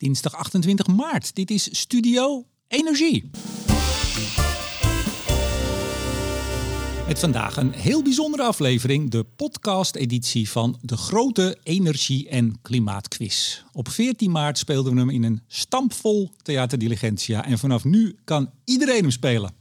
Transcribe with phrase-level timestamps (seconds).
[0.00, 1.34] dinsdag 28 maart.
[1.34, 3.30] Dit is Studio Energie.
[7.06, 13.62] Met vandaag een heel bijzondere aflevering, de podcast-editie van de grote energie- en klimaatquiz.
[13.72, 18.50] Op 14 maart speelden we hem in een stampvol Theater Diligentia en vanaf nu kan
[18.64, 19.52] iedereen hem spelen.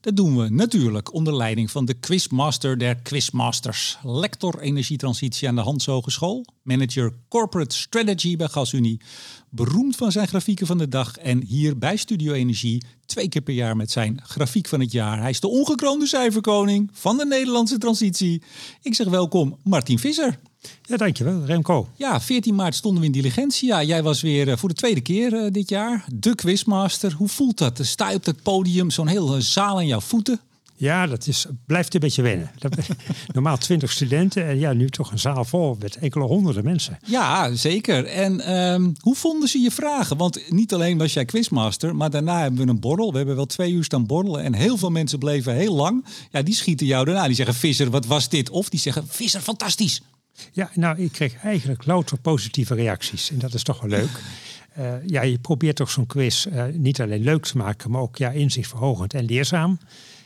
[0.00, 5.60] Dat doen we natuurlijk onder leiding van de quizmaster der quizmasters, lector energietransitie aan de
[5.60, 9.00] Hans Hogeschool, manager corporate strategy bij GasUnie,
[9.48, 13.54] beroemd van zijn grafieken van de dag en hier bij Studio Energie twee keer per
[13.54, 15.20] jaar met zijn grafiek van het jaar.
[15.20, 18.42] Hij is de ongekroonde cijferkoning van de Nederlandse transitie.
[18.82, 20.38] Ik zeg welkom Martin Visser.
[20.82, 21.88] Ja, dankjewel, Remco.
[21.96, 23.82] Ja, 14 maart stonden we in Diligentia.
[23.82, 27.12] Jij was weer eh, voor de tweede keer uh, dit jaar de quizmaster.
[27.12, 27.80] Hoe voelt dat?
[27.82, 30.40] Sta je op het podium, zo'n hele zaal aan jouw voeten.
[30.80, 32.50] Ja, dat is, blijft een beetje wennen.
[33.34, 36.98] Normaal twintig studenten en ja, nu toch een zaal vol met enkele honderden mensen.
[37.06, 38.06] Ja, zeker.
[38.06, 40.16] En um, hoe vonden ze je vragen?
[40.16, 43.10] Want niet alleen was jij quizmaster, maar daarna hebben we een borrel.
[43.10, 46.04] We hebben wel twee uur staan borrelen en heel veel mensen bleven heel lang.
[46.30, 47.26] Ja, die schieten jou daarna.
[47.26, 48.50] Die zeggen, Visser, wat was dit?
[48.50, 50.00] Of die zeggen, Visser, fantastisch.
[50.52, 53.30] Ja, nou, ik kreeg eigenlijk louter positieve reacties.
[53.30, 54.22] En dat is toch wel leuk.
[54.78, 58.16] Uh, ja, je probeert toch zo'n quiz uh, niet alleen leuk te maken, maar ook
[58.16, 59.78] ja, inzichtverhogend en leerzaam.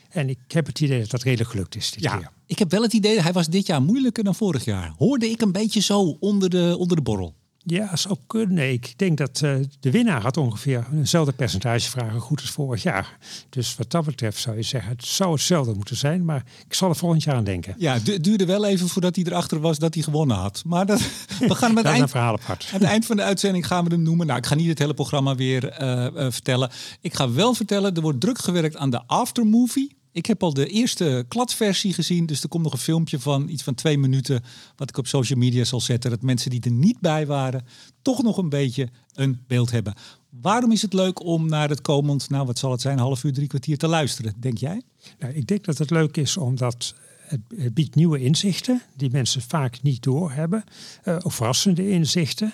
[0.09, 2.29] En ik heb het idee dat dat redelijk gelukt is dit ja, keer.
[2.45, 4.93] Ik heb wel het idee, hij was dit jaar moeilijker dan vorig jaar.
[4.97, 7.33] Hoorde ik een beetje zo onder de, onder de borrel.
[7.67, 8.71] Ja, zou kunnen.
[8.71, 13.17] Ik denk dat uh, de winnaar had ongeveer eenzelfde percentage vragen goed als vorig jaar.
[13.49, 16.25] Dus wat dat betreft zou je zeggen, het zou hetzelfde moeten zijn.
[16.25, 17.75] Maar ik zal er volgend jaar aan denken.
[17.77, 20.63] Ja, het duurde wel even voordat hij erachter was dat hij gewonnen had.
[20.65, 20.99] Maar dat,
[21.39, 22.69] we gaan met dat eind, een verhaal apart.
[22.73, 24.27] aan het eind van de uitzending gaan we hem noemen.
[24.27, 26.69] Nou, ik ga niet het hele programma weer uh, uh, vertellen.
[27.01, 29.95] Ik ga wel vertellen, er wordt druk gewerkt aan de aftermovie.
[30.15, 33.63] Ik heb al de eerste kladversie gezien, dus er komt nog een filmpje van iets
[33.63, 34.43] van twee minuten,
[34.75, 37.65] wat ik op social media zal zetten, dat mensen die er niet bij waren,
[38.01, 39.93] toch nog een beetje een beeld hebben.
[40.29, 43.33] Waarom is het leuk om naar het komend, nou wat zal het zijn, half uur,
[43.33, 44.81] drie kwartier te luisteren, denk jij?
[45.19, 46.95] Nou, ik denk dat het leuk is omdat
[47.27, 50.63] het biedt nieuwe inzichten die mensen vaak niet doorhebben,
[51.03, 52.53] uh, of verrassende inzichten.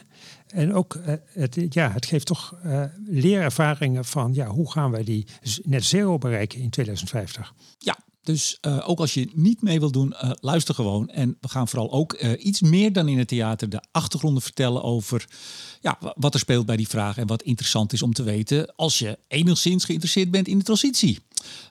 [0.52, 5.04] En ook, uh, het, ja, het geeft toch uh, leerervaringen van ja, hoe gaan wij
[5.04, 5.28] die
[5.64, 7.54] net zero bereiken in 2050.
[7.78, 11.10] Ja, dus uh, ook als je niet mee wilt doen, luister gewoon.
[11.10, 15.28] En we gaan vooral ook iets meer dan in het theater de achtergronden vertellen over
[15.82, 19.00] ja, wat er speelt bij die vraag en wat interessant is om te weten als
[19.00, 21.20] je enigszins geïnteresseerd bent in de transitie.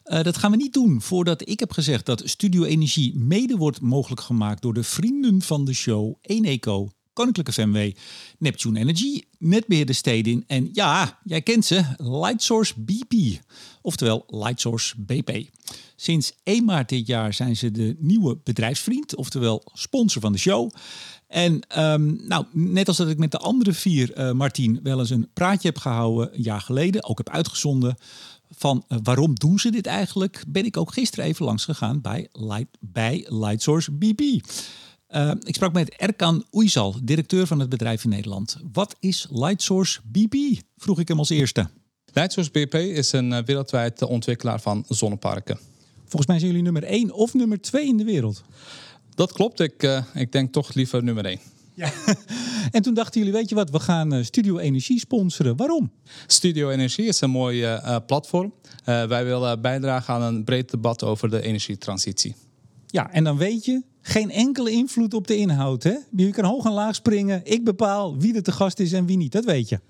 [0.02, 4.20] dat gaan we niet doen voordat ik heb gezegd dat Studio Energie mede wordt mogelijk
[4.20, 6.90] gemaakt door de vrienden van de show Eneco.
[7.20, 7.90] Koninklijke FMW,
[8.38, 13.40] Neptune Energy, netbeheerder Stedin en ja, jij kent ze, Lightsource BP,
[13.82, 15.48] oftewel Lightsource BP.
[15.96, 20.70] Sinds 1 maart dit jaar zijn ze de nieuwe bedrijfsvriend, oftewel sponsor van de show.
[21.26, 25.10] En um, nou, net als dat ik met de andere vier, uh, Martien, wel eens
[25.10, 27.96] een praatje heb gehouden een jaar geleden, ook heb uitgezonden
[28.50, 32.28] van uh, waarom doen ze dit eigenlijk, ben ik ook gisteren even langs gegaan bij,
[32.32, 34.22] Light, bij Lightsource BP.
[35.14, 38.56] Uh, ik sprak met Erkan Oeizal, directeur van het bedrijf in Nederland.
[38.72, 40.62] Wat is Lightsource BP?
[40.76, 41.68] Vroeg ik hem als eerste.
[42.12, 45.58] Lightsource BP is een wereldwijd ontwikkelaar van zonneparken.
[45.98, 48.42] Volgens mij zijn jullie nummer 1 of nummer 2 in de wereld.
[49.14, 49.60] Dat klopt.
[49.60, 51.38] Ik, uh, ik denk toch liever nummer 1.
[51.74, 51.92] Ja.
[52.70, 55.56] En toen dachten jullie, weet je wat, we gaan Studio Energie sponsoren.
[55.56, 55.90] Waarom?
[56.26, 58.52] Studio Energie is een mooi uh, platform.
[58.84, 62.34] wij willen bijdragen aan een breed debat over de energietransitie.
[62.90, 65.82] Ja, en dan weet je, geen enkele invloed op de inhoud.
[65.82, 65.96] Hè?
[66.16, 67.40] Je kan hoog en laag springen.
[67.44, 69.32] Ik bepaal wie er te gast is en wie niet.
[69.32, 69.80] Dat weet je.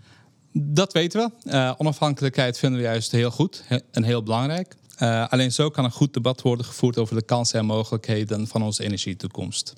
[0.52, 1.50] Dat weten we.
[1.52, 4.76] Uh, onafhankelijkheid vinden we juist heel goed en heel belangrijk.
[5.02, 8.62] Uh, alleen zo kan een goed debat worden gevoerd over de kansen en mogelijkheden van
[8.62, 9.74] onze energietoekomst.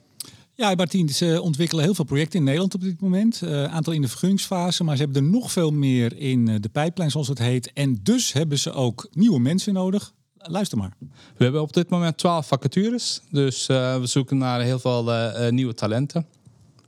[0.55, 3.41] Ja, Martien, ze ontwikkelen heel veel projecten in Nederland op dit moment.
[3.41, 6.69] Een uh, aantal in de vergunningsfase, maar ze hebben er nog veel meer in de
[6.69, 7.73] pijplijn, zoals het heet.
[7.73, 10.13] En dus hebben ze ook nieuwe mensen nodig.
[10.43, 10.93] Luister maar.
[11.37, 13.21] We hebben op dit moment 12 vacatures.
[13.31, 16.27] Dus uh, we zoeken naar heel veel uh, nieuwe talenten.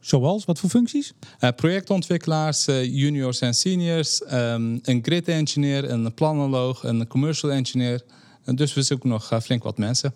[0.01, 0.45] Zoals?
[0.45, 1.13] Wat voor functies?
[1.41, 8.03] Uh, projectontwikkelaars, juniors en seniors, um, een grid engineer, een planoloog, een commercial engineer.
[8.45, 10.15] En dus we zoeken nog flink wat mensen.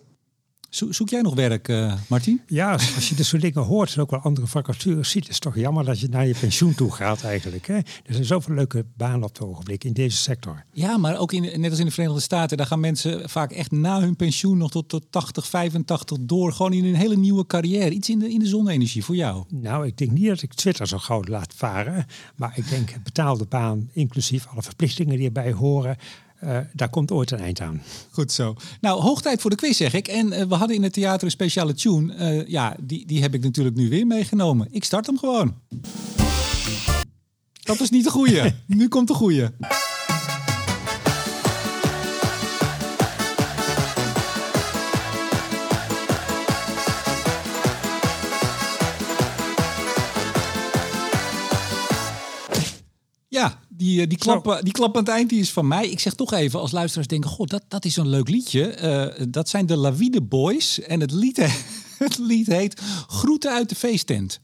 [0.69, 2.41] Zo zoek jij nog werk, uh, Martin?
[2.47, 5.41] Ja, als je dit soort dingen hoort en ook wel andere vacatures ziet, is het
[5.41, 7.67] toch jammer dat je naar je pensioen toe gaat eigenlijk.
[7.67, 7.75] Hè?
[7.75, 10.63] Er zijn zoveel leuke banen op het ogenblik in deze sector.
[10.73, 13.71] Ja, maar ook in, net als in de Verenigde Staten, daar gaan mensen vaak echt
[13.71, 16.53] na hun pensioen nog tot, tot 80, 85 door.
[16.53, 17.91] Gewoon in een hele nieuwe carrière.
[17.91, 19.43] Iets in de, in de zonne-energie voor jou.
[19.49, 22.05] Nou, ik denk niet dat ik Twitter zo gauw laat varen.
[22.35, 25.97] Maar ik denk betaalde baan, inclusief alle verplichtingen die erbij horen.
[26.43, 27.81] Uh, daar komt ooit een eind aan.
[28.11, 28.55] Goed zo.
[28.81, 30.07] Nou, hoog tijd voor de quiz zeg ik.
[30.07, 32.15] En uh, we hadden in het theater een speciale tune.
[32.15, 34.67] Uh, ja, die, die heb ik natuurlijk nu weer meegenomen.
[34.71, 35.55] Ik start hem gewoon.
[37.63, 38.53] Dat was niet de goede.
[38.65, 39.51] nu komt de goede.
[53.89, 55.89] Die, eh, die, klap, die klap aan het eind die is van mij.
[55.89, 57.29] Ik zeg toch even, als luisteraars denken...
[57.29, 58.81] Goh, dat, dat is een leuk liedje.
[59.19, 60.79] Uh, dat zijn de Lawide Boys.
[60.79, 61.37] En het lied,
[62.05, 64.39] het lied heet Groeten uit de feesttent.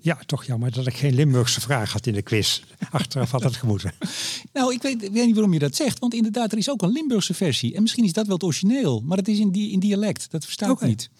[0.00, 2.62] Ja, toch jammer dat ik geen Limburgse vraag had in de quiz.
[2.90, 3.92] Achteraf had het gemoeten.
[4.52, 5.98] nou, ik weet, weet, niet waarom je dat zegt.
[5.98, 7.74] Want inderdaad, er is ook een Limburgse versie.
[7.74, 9.02] En misschien is dat wel het origineel.
[9.04, 10.30] Maar het is in, die, in dialect.
[10.30, 11.10] Dat versta ik niet.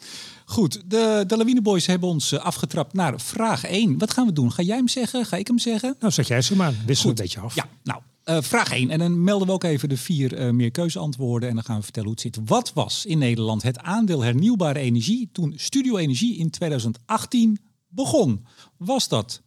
[0.45, 3.99] Goed, de, de Lawine Boys hebben ons eh, afgetrapt naar vraag 1.
[3.99, 4.53] Wat gaan we doen?
[4.53, 5.27] Ga jij hem zeggen?
[5.27, 5.97] Ga ik hem zeggen?
[6.01, 6.75] Nou, zeg jij ze maar.
[6.87, 7.55] Wissel een beetje af.
[7.55, 8.91] Ja, nou, uh, vraag 1.
[8.91, 11.49] En dan melden we ook even de vier uh, meerkeuzeantwoorden.
[11.49, 12.49] En dan gaan we vertellen hoe het zit.
[12.49, 17.59] Wat was in Nederland het aandeel hernieuwbare energie toen Studio Energie in 2018
[17.89, 18.47] begon?
[18.77, 19.41] Was dat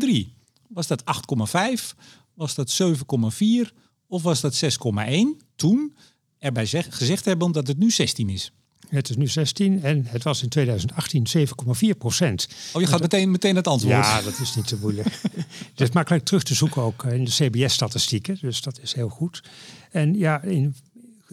[0.00, 0.36] 10,3?
[0.68, 1.02] Was dat
[1.50, 1.96] 8,5?
[2.34, 3.72] Was dat 7,4?
[4.06, 5.46] Of was dat 6,1?
[5.56, 5.96] Toen
[6.38, 8.52] erbij zeg, gezegd hebben dat het nu 16 is.
[8.88, 12.48] Het is nu 16 en het was in 2018 7,4 procent.
[12.72, 13.94] Oh, je gaat meteen, meteen het antwoord.
[13.94, 15.20] Ja, dat is niet zo moeilijk.
[15.74, 19.42] het is makkelijk terug te zoeken ook in de CBS-statistieken, dus dat is heel goed.
[19.90, 20.74] En ja, in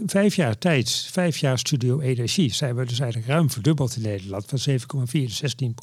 [0.06, 4.46] vijf jaar tijd, vijf jaar Studio Energie, zijn we dus eigenlijk ruim verdubbeld in Nederland
[4.48, 4.76] van 7,4
[5.12, 5.76] naar 16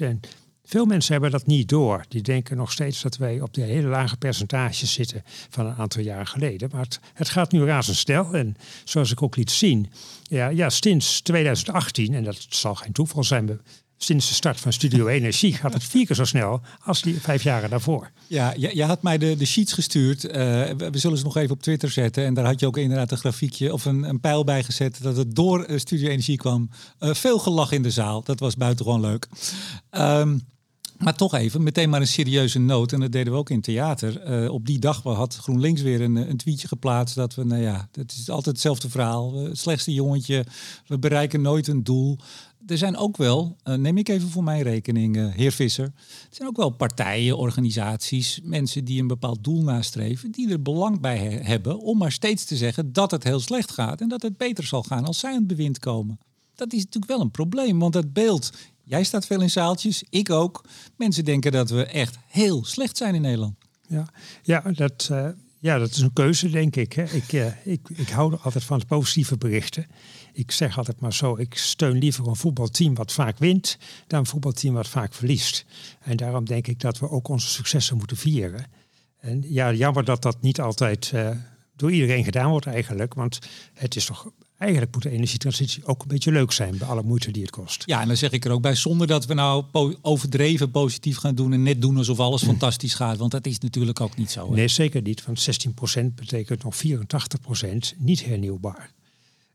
[0.00, 0.20] En
[0.64, 2.04] veel mensen hebben dat niet door.
[2.08, 6.02] Die denken nog steeds dat wij op de hele lage percentages zitten van een aantal
[6.02, 6.68] jaar geleden.
[6.72, 8.34] Maar het, het gaat nu razendsnel.
[8.34, 9.90] En zoals ik ook liet zien,
[10.22, 13.60] ja, ja, sinds 2018, en dat zal geen toeval zijn,
[13.96, 17.42] sinds de start van Studio Energie gaat het vier keer zo snel als die vijf
[17.42, 18.10] jaren daarvoor.
[18.26, 20.24] Ja, je, je had mij de, de sheets gestuurd.
[20.24, 22.24] Uh, we, zullen ze nog even op Twitter zetten.
[22.24, 25.16] En daar had je ook inderdaad een grafiekje of een, een pijl bij gezet dat
[25.16, 26.70] het door uh, Studio Energie kwam.
[27.00, 28.22] Uh, veel gelach in de zaal.
[28.22, 29.28] Dat was buitengewoon leuk.
[29.90, 30.40] Um,
[30.98, 32.92] maar toch even, meteen maar een serieuze noot.
[32.92, 34.42] En dat deden we ook in theater.
[34.42, 37.14] Uh, op die dag had GroenLinks weer een, een tweetje geplaatst.
[37.14, 39.34] Dat we, nou ja, het is altijd hetzelfde verhaal.
[39.34, 40.46] Het slechtste jongetje,
[40.86, 42.18] we bereiken nooit een doel.
[42.66, 45.84] Er zijn ook wel, uh, neem ik even voor mijn rekening, uh, heer Visser.
[45.94, 50.30] Er zijn ook wel partijen, organisaties, mensen die een bepaald doel nastreven.
[50.30, 53.70] Die er belang bij he hebben om maar steeds te zeggen dat het heel slecht
[53.70, 54.00] gaat.
[54.00, 56.18] En dat het beter zal gaan als zij aan het bewind komen.
[56.54, 58.52] Dat is natuurlijk wel een probleem, want het beeld
[58.88, 60.64] Jij staat veel in zaaltjes, ik ook.
[60.96, 63.54] Mensen denken dat we echt heel slecht zijn in Nederland.
[63.88, 64.08] Ja,
[64.42, 65.28] ja, dat, uh,
[65.58, 66.96] ja dat is een keuze, denk ik.
[66.96, 67.32] Ik,
[67.64, 67.88] ik.
[67.88, 69.86] Ik hou altijd van positieve berichten.
[70.36, 73.78] Ik zeg altijd maar zo, ik steun liever een voetbalteam wat vaak wint...
[74.06, 75.64] dan een voetbalteam wat vaak verliest.
[76.00, 78.66] En daarom denk ik dat we ook onze successen moeten vieren.
[79.20, 81.12] En ja, jammer dat dat niet altijd...
[81.14, 81.30] Uh,
[81.76, 83.14] door iedereen gedaan wordt eigenlijk.
[83.14, 83.38] Want
[83.74, 87.30] het is toch eigenlijk moet de energietransitie ook een beetje leuk zijn bij alle moeite
[87.30, 87.82] die het kost.
[87.86, 89.64] Ja, en dan zeg ik er ook bij, zonder dat we nou
[90.02, 92.48] overdreven positief gaan doen en net doen alsof alles mm.
[92.58, 93.16] fantastisch gaat.
[93.16, 94.48] Want dat is natuurlijk ook niet zo.
[94.48, 94.54] Hè?
[94.54, 95.24] Nee, zeker niet.
[95.24, 95.48] Want
[96.02, 98.90] 16% betekent nog 84% niet hernieuwbaar.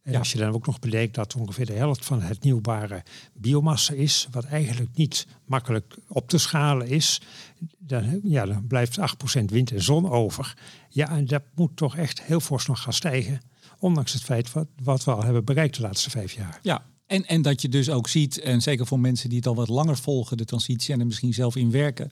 [0.04, 3.04] En als je dan ook nog bedenkt dat ongeveer de helft van het nieuwbare
[3.34, 7.22] biomassa is, wat eigenlijk niet makkelijk op te schalen is,
[7.78, 9.04] dan, ja, dan blijft 8%
[9.46, 10.58] wind en zon over.
[10.90, 13.42] Ja, en dat moet toch echt heel fors nog gaan stijgen
[13.82, 16.60] Ondanks het feit wat, wat we al hebben bereikt de laatste vijf jaar.
[16.62, 19.56] Ja, en, en dat je dus ook ziet, en zeker voor mensen die het al
[19.56, 22.10] wat langer volgen, de transitie en er misschien zelf in werken.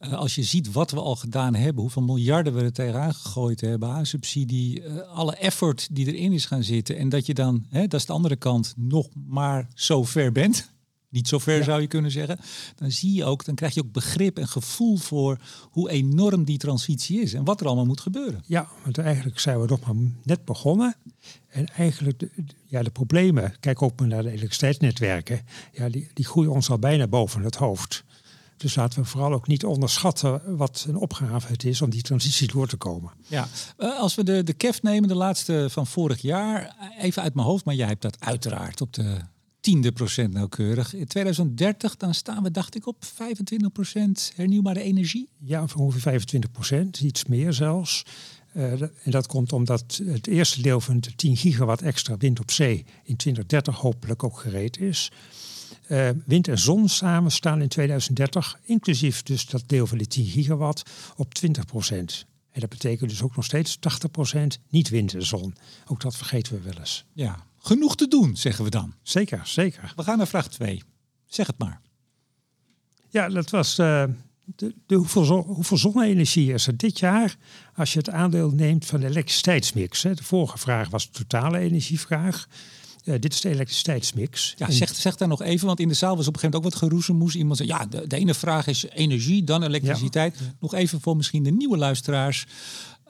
[0.00, 3.60] Uh, als je ziet wat we al gedaan hebben, hoeveel miljarden we er tegenaan gegooid
[3.60, 6.98] hebben aan subsidie, uh, alle effort die erin is gaan zitten.
[6.98, 10.68] En dat je dan, hè, dat is de andere kant, nog maar zo ver bent
[11.08, 12.38] niet zo ver zou je kunnen zeggen.
[12.74, 15.38] Dan zie je ook, dan krijg je ook begrip en gevoel voor
[15.70, 18.42] hoe enorm die transitie is en wat er allemaal moet gebeuren.
[18.46, 20.96] Ja, want eigenlijk zijn we nog maar net begonnen.
[21.48, 22.30] En eigenlijk, de,
[22.66, 25.40] ja, de problemen, kijk ook maar naar de elektriciteitsnetwerken,
[25.72, 28.04] ja, die, die groeien ons al bijna boven het hoofd.
[28.56, 32.46] Dus laten we vooral ook niet onderschatten wat een opgave het is om die transitie
[32.46, 33.12] door te komen.
[33.26, 37.34] Ja, eh, als we de, de KEF nemen, de laatste van vorig jaar, even uit
[37.34, 39.16] mijn hoofd, maar jij hebt dat uiteraard op de
[39.60, 40.94] tiende procent nauwkeurig.
[40.94, 45.28] In 2030 dan staan we, dacht ik, op 25 procent hernieuwbare energie.
[45.38, 48.04] Ja, ongeveer 25 procent, iets meer zelfs.
[48.58, 52.50] Uh, en dat komt omdat het eerste deel van de 10 gigawatt extra wind op
[52.50, 55.10] zee in 2030 hopelijk ook gereed is.
[55.88, 60.24] Uh, wind en zon samen staan in 2030, inclusief dus dat deel van die 10
[60.24, 60.82] gigawatt,
[61.16, 62.26] op 20 procent.
[62.50, 65.54] En dat betekent dus ook nog steeds 80 procent niet wind en zon.
[65.86, 67.04] Ook dat vergeten we wel eens.
[67.12, 68.94] Ja, genoeg te doen, zeggen we dan.
[69.02, 69.92] Zeker, zeker.
[69.96, 70.82] We gaan naar vraag 2.
[71.26, 71.80] Zeg het maar.
[73.08, 74.04] Ja, dat was uh,
[74.56, 77.36] de, de hoeveel, hoeveel zonne-energie is er dit jaar
[77.74, 80.02] als je het aandeel neemt van de elektriciteitsmix.
[80.02, 80.14] Hè.
[80.14, 82.48] De vorige vraag was de totale energievraag.
[83.04, 84.54] dit is de elektriciteitsmix.
[84.56, 86.74] Ja, zeg, zeg daar nog even, want in de zaal was op een gegeven moment
[86.76, 87.34] ook wat geroezemoes.
[87.34, 90.38] Iemand zei, ja, de, de ene vraag is energie, dan elektriciteit.
[90.60, 92.46] Nog even voor misschien de nieuwe luisteraars.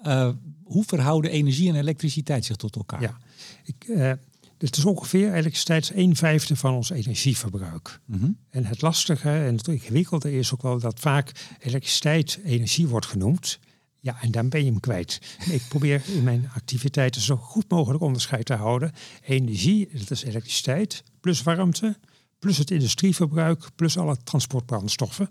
[0.07, 0.29] Uh,
[0.65, 3.01] hoe verhouden energie en elektriciteit zich tot elkaar?
[3.01, 3.19] Ja,
[3.65, 4.13] ik, uh,
[4.59, 8.01] het is ongeveer elektriciteit een vijfde van ons energieverbruik.
[8.05, 8.31] Mhm.
[8.51, 13.59] En het lastige en het ingewikkelde is ook wel dat vaak elektriciteit energie wordt genoemd.
[14.01, 15.21] Ja, en dan ben je hem kwijt.
[15.51, 18.93] Ik probeer in mijn activiteiten zo goed mogelijk onderscheid te houden.
[19.25, 21.97] Energie, dat is elektriciteit, plus warmte,
[22.39, 25.31] plus het industrieverbruik, plus alle transportbrandstoffen.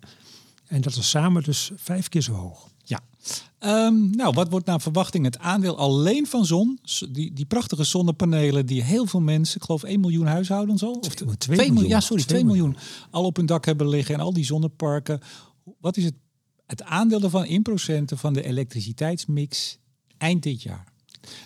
[0.66, 2.70] En dat is samen dus vijf keer zo hoog.
[2.88, 3.00] Ja.
[3.60, 6.79] Um, nou, wat wordt naar verwachting het aandeel alleen van zon?
[7.10, 10.94] Die, die prachtige zonnepanelen die heel veel mensen, ik geloof 1 miljoen huishoudens al?
[10.94, 11.89] Of 2 miljoen, miljoen.
[11.89, 12.70] Ja, sorry, 2 miljoen.
[12.70, 13.10] miljoen.
[13.12, 15.20] Al op hun dak hebben liggen en al die zonneparken.
[15.79, 16.13] Wat is het
[16.67, 19.77] het aandeel ervan in procenten van de elektriciteitsmix
[20.17, 20.88] eind dit jaar.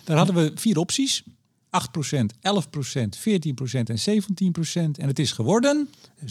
[0.04, 1.22] Daar hadden we vier opties.
[1.22, 1.28] 8%,
[1.74, 2.48] 11%,
[3.18, 5.00] 14% en 17%.
[5.00, 5.88] En het is geworden...
[6.20, 6.26] 17%.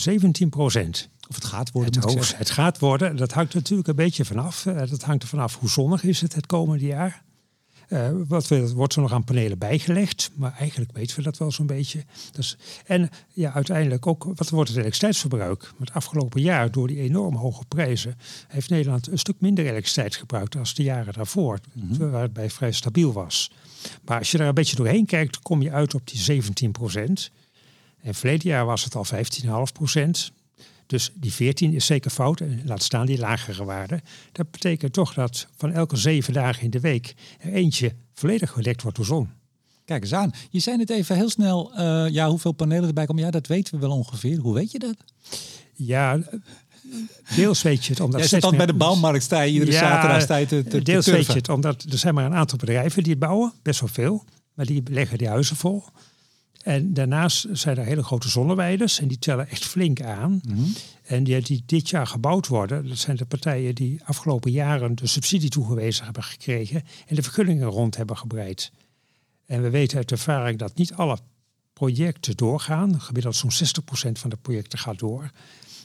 [1.31, 2.01] Of het gaat worden.
[2.01, 3.15] Het, hoog, het gaat worden.
[3.15, 4.65] Dat hangt natuurlijk een beetje vanaf.
[4.65, 7.23] Eh, dat hangt er vanaf hoe zonnig is het het komende jaar.
[7.89, 11.65] Uh, wat wordt er nog aan panelen bijgelegd, maar eigenlijk weten we dat wel zo'n
[11.65, 12.03] beetje.
[12.31, 15.73] Dus, en ja, uiteindelijk ook, wat wordt het elektriciteitsverbruik?
[15.79, 20.53] Het afgelopen jaar, door die enorm hoge prijzen, heeft Nederland een stuk minder elektriciteit gebruikt
[20.53, 23.51] dan de jaren daarvoor, mm waar het bij vrij stabiel was.
[24.05, 27.31] Maar als je daar een beetje doorheen kijkt, kom je uit op die 17 procent.
[28.01, 29.11] En verleden jaar was het al 15,5
[29.73, 30.31] procent.
[30.91, 32.39] Dus die 14 is zeker fout.
[32.39, 34.01] En laat staan die lagere waarde.
[34.31, 38.81] Dat betekent toch dat van elke zeven dagen in de week er eentje volledig gedekt
[38.81, 39.29] wordt door zon.
[39.86, 40.33] Kijk eens aan.
[40.50, 41.71] Je zei het even heel snel.
[41.77, 43.24] Uh, ja, hoeveel panelen erbij komen.
[43.24, 44.38] Ja, dat weten we wel ongeveer.
[44.38, 44.95] Hoe weet je dat?
[45.74, 46.19] Ja,
[47.36, 48.19] deels weet je het omdat...
[48.19, 51.05] Jij zit dan bij de bouwmarkt, sta je iedere ja, zaterdag sta te, te, Deels
[51.05, 53.53] weet je het omdat er zijn maar een aantal bedrijven die het bouwen.
[53.62, 54.25] Best wel veel.
[54.53, 55.83] Maar die leggen die huizen vol.
[56.63, 60.41] En daarnaast zijn er hele grote zonneweiders en die tellen echt flink aan.
[60.47, 60.61] Mhm.
[61.03, 65.07] En die, die dit jaar gebouwd worden, dat zijn de partijen die afgelopen jaren de
[65.07, 68.71] subsidie toegewezen hebben gekregen en de vergunningen rond hebben gebreid.
[69.45, 71.17] En we weten uit ervaring dat niet alle
[71.73, 73.01] projecten doorgaan.
[73.01, 75.31] Gemiddeld zo'n 60% van de projecten gaat door.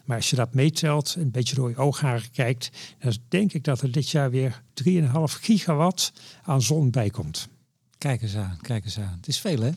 [0.04, 3.80] Maar als je dat meetelt, een beetje door je oogharen kijkt, dan denk ik dat
[3.80, 4.90] er dit jaar weer 3,5
[5.24, 7.48] gigawatt aan zon bij komt.
[7.98, 9.16] Kijk eens aan, kijk eens aan.
[9.16, 9.70] Het is veel hè?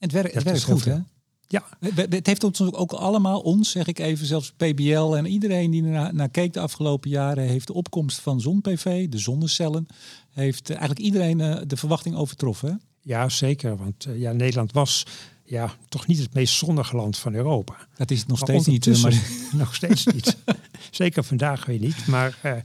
[0.00, 0.98] Het, werkt, het werkt goed, hè?
[1.46, 1.64] Ja.
[2.08, 6.14] Het heeft ons ook allemaal, ons zeg ik even, zelfs PBL en iedereen die naar,
[6.14, 9.86] naar keek de afgelopen jaren, heeft de opkomst van zon-PV, de zonnecellen,
[10.30, 12.80] heeft eigenlijk iedereen eh, de verwachting overtroffen.
[13.00, 13.76] Ja, zeker.
[13.76, 15.06] Want eh, ja, Nederland was
[15.44, 17.74] ja, toch niet het meest zonnige land van Europa.
[17.96, 18.86] Dat is het nog steeds niet.
[18.86, 19.22] Eh, maar...
[19.52, 20.36] nog steeds niet.
[20.90, 22.06] zeker vandaag weer niet.
[22.06, 22.64] Maar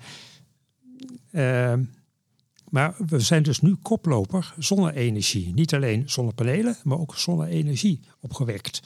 [2.76, 5.54] maar we zijn dus nu koploper zonne-energie.
[5.54, 8.82] Niet alleen zonnepanelen, maar ook zonne-energie opgewekt.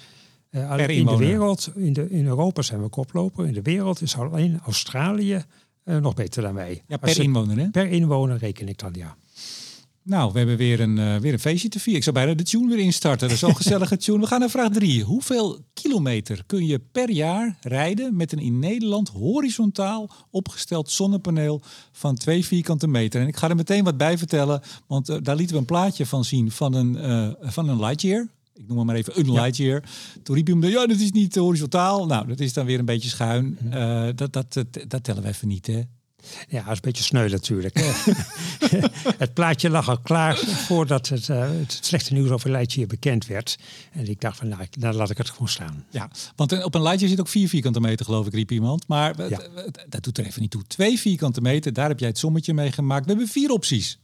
[0.51, 3.46] Uh, in de wereld, in, de, in Europa zijn we koploper.
[3.46, 5.43] In de wereld is alleen Australië
[5.86, 6.84] uh, nog beter dan wij.
[6.88, 7.69] Ja, per inwoner hè?
[7.69, 9.15] Per inwoner reken ik dan, ja.
[10.10, 11.98] Nou, we hebben weer een, uh, weer een feestje te vieren.
[11.98, 13.28] Ik zou bijna de tune weer instarten.
[13.28, 14.20] Dat is zo'n gezellige tune.
[14.20, 15.04] We gaan naar vraag drie.
[15.04, 21.62] Hoeveel kilometer kun je per jaar rijden met een in Nederland horizontaal opgesteld zonnepaneel
[21.92, 23.22] van twee vierkante meter?
[23.22, 26.06] En ik ga er meteen wat bij vertellen, want uh, daar lieten we een plaatje
[26.06, 28.28] van zien van een, uh, van een Lightyear.
[28.54, 29.84] Ik noem hem maar even een Lightyear.
[30.24, 32.06] Toen riep hij hem, ja, dat is niet horizontaal.
[32.06, 33.58] Nou, dat is dan weer een beetje schuin.
[33.66, 35.82] Uh, dat, dat, dat, dat tellen we even niet, hè.
[36.50, 37.80] Ja, dat is een beetje sneu natuurlijk.
[39.18, 43.58] het plaatje lag al klaar voordat het, uh, het slechte nieuws over Lightyear bekend werd.
[43.92, 45.86] En ik dacht van, nou, dan laat ik het gewoon staan.
[45.90, 48.88] Ja, want op een Lightyear zit ook vier vierkante meter, geloof ik, riep iemand.
[48.88, 49.42] Maar ja.
[49.90, 50.64] dat doet er even niet toe.
[50.68, 53.06] Twee vierkante meter, daar heb jij het sommetje mee gemaakt.
[53.06, 54.00] We hebben vier opties.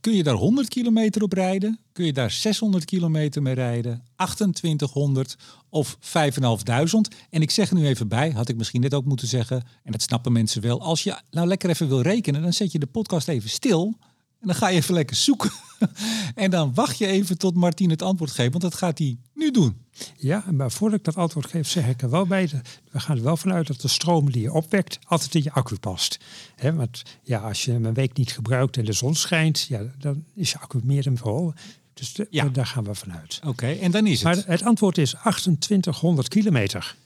[0.00, 1.78] Kun je daar 100 kilometer op rijden?
[1.92, 4.02] Kun je daar 600 kilometer mee rijden?
[4.16, 5.36] 2800
[5.68, 7.14] of 5500?
[7.30, 9.92] En ik zeg er nu even bij, had ik misschien net ook moeten zeggen, en
[9.92, 10.80] dat snappen mensen wel.
[10.80, 13.96] Als je nou lekker even wil rekenen, dan zet je de podcast even stil.
[14.40, 15.50] En dan ga je even lekker zoeken.
[16.34, 19.50] en dan wacht je even tot Martien het antwoord geeft, want dat gaat hij nu
[19.50, 19.86] doen.
[20.16, 22.50] Ja, maar voordat ik dat antwoord geef, zeg ik er wel bij.
[22.90, 25.78] We gaan er wel vanuit dat de stroom die je opwekt altijd in je accu
[25.78, 26.18] past.
[26.56, 29.82] He, want ja, als je hem een week niet gebruikt en de zon schijnt, ja,
[29.98, 31.52] dan is je accu meer dan vol.
[31.94, 32.48] Dus ja.
[32.48, 33.40] daar gaan we vanuit.
[33.46, 34.34] Oké, en dan is het.
[34.34, 36.96] Maar het antwoord is 2800 kilometer.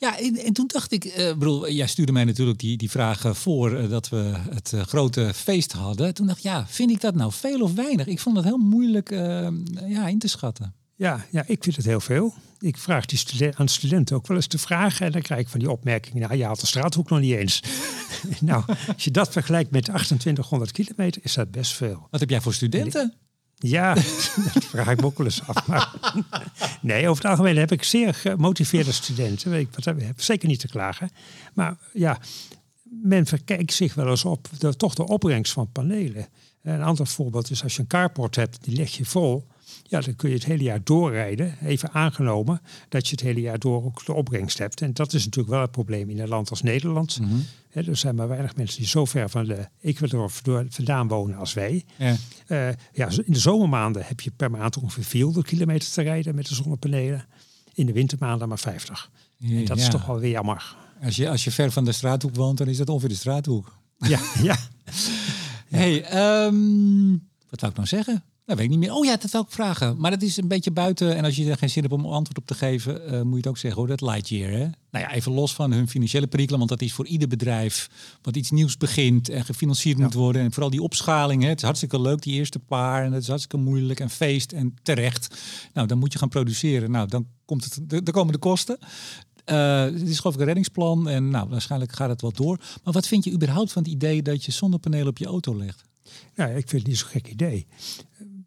[0.00, 3.36] Ja, en, en, toen dacht ik, uh, bedoel, jij stuurde mij natuurlijk die, die vragen
[3.36, 6.14] voor uh, dat we het uh, grote feest hadden.
[6.14, 8.06] Toen dacht ik, ja, vind ik dat nou veel of weinig?
[8.06, 9.10] Ik vond het heel moeilijk
[9.86, 10.74] ja, in te schatten.
[10.96, 12.34] Ja, ja, ik vind het heel veel.
[12.58, 15.06] Ik vraag die studen aan studenten ook wel eens te vragen.
[15.06, 16.20] En dan krijg ik van die opmerkingen.
[16.20, 17.62] Nou, je haalt de straathoek nog niet eens.
[18.40, 18.64] nou,
[18.94, 22.06] als je dat vergelijkt met 2800 kilometer, is dat best veel.
[22.10, 23.14] Wat heb jij voor studenten?
[23.62, 23.94] Ja,
[24.54, 25.66] dat vraag ik me ook wel eens af.
[25.66, 25.94] Maar
[26.80, 29.52] nee, over het algemeen heb ik zeer gemotiveerde studenten.
[29.52, 31.10] Ik heb zeker niet te klagen.
[31.54, 32.18] Maar ja,
[32.82, 36.28] men verkijkt zich wel eens op de, toch de opbrengst van panelen.
[36.62, 39.46] Een ander voorbeeld is als je een carport hebt, die leg je vol.
[39.82, 41.56] Ja, dan kun je het hele jaar doorrijden.
[41.64, 44.80] Even aangenomen dat je het hele jaar door ook de opbrengst hebt.
[44.80, 47.20] En dat is natuurlijk wel het probleem in een land als Nederland.
[47.20, 50.30] Mm er zijn maar weinig mensen die zo ver van de Ecuador
[50.68, 51.84] vandaan wonen als wij.
[51.96, 52.16] Ja.
[52.48, 56.48] Uh, ja, in de zomermaanden heb je per maand ongeveer 400 kilometer te rijden met
[56.48, 57.26] de zonnepanelen.
[57.74, 59.10] In de wintermaanden maar 50.
[59.40, 60.76] En dat is toch wel weer jammer.
[61.02, 63.78] Als je, als je ver van de straathoek woont, dan is dat ongeveer de straathoek.
[63.98, 64.56] Ja, ja.
[65.78, 65.94] hey,
[66.46, 68.24] um, wat wou ik nou zeggen?
[68.44, 68.92] Dat weet ik niet meer.
[68.92, 69.96] Oh ja, dat wil ik vragen.
[69.98, 71.16] Maar dat is een beetje buiten.
[71.16, 73.36] En als je er geen zin hebt om antwoord op te geven, uh, moet je
[73.36, 73.88] het ook zeggen hoor.
[73.88, 74.50] Dat Lightyear.
[74.50, 74.58] Hè?
[74.90, 76.58] Nou ja, even los van hun financiële perikelen.
[76.58, 77.90] Want dat is voor ieder bedrijf
[78.22, 80.42] wat iets nieuws begint en gefinancierd moet worden.
[80.42, 81.42] En vooral die opschaling.
[81.42, 81.48] Hè?
[81.48, 83.04] Het is hartstikke leuk, die eerste paar.
[83.04, 85.40] En het is hartstikke moeilijk en feest en terecht.
[85.72, 86.90] Nou, dan moet je gaan produceren.
[86.90, 88.78] Nou, dan, komt het, dan komen de kosten.
[89.46, 92.56] Uh, het is geloof ik een reddingsplan en nou, waarschijnlijk gaat het wel door.
[92.84, 95.82] Maar wat vind je überhaupt van het idee dat je zonnepanelen op je auto legt?
[96.34, 97.66] Nou, ik vind het niet zo'n gek idee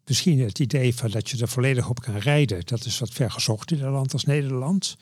[0.06, 3.32] misschien het idee van dat je er volledig op kan rijden, dat is wat ver
[3.32, 4.98] gezocht in een land als Nederland.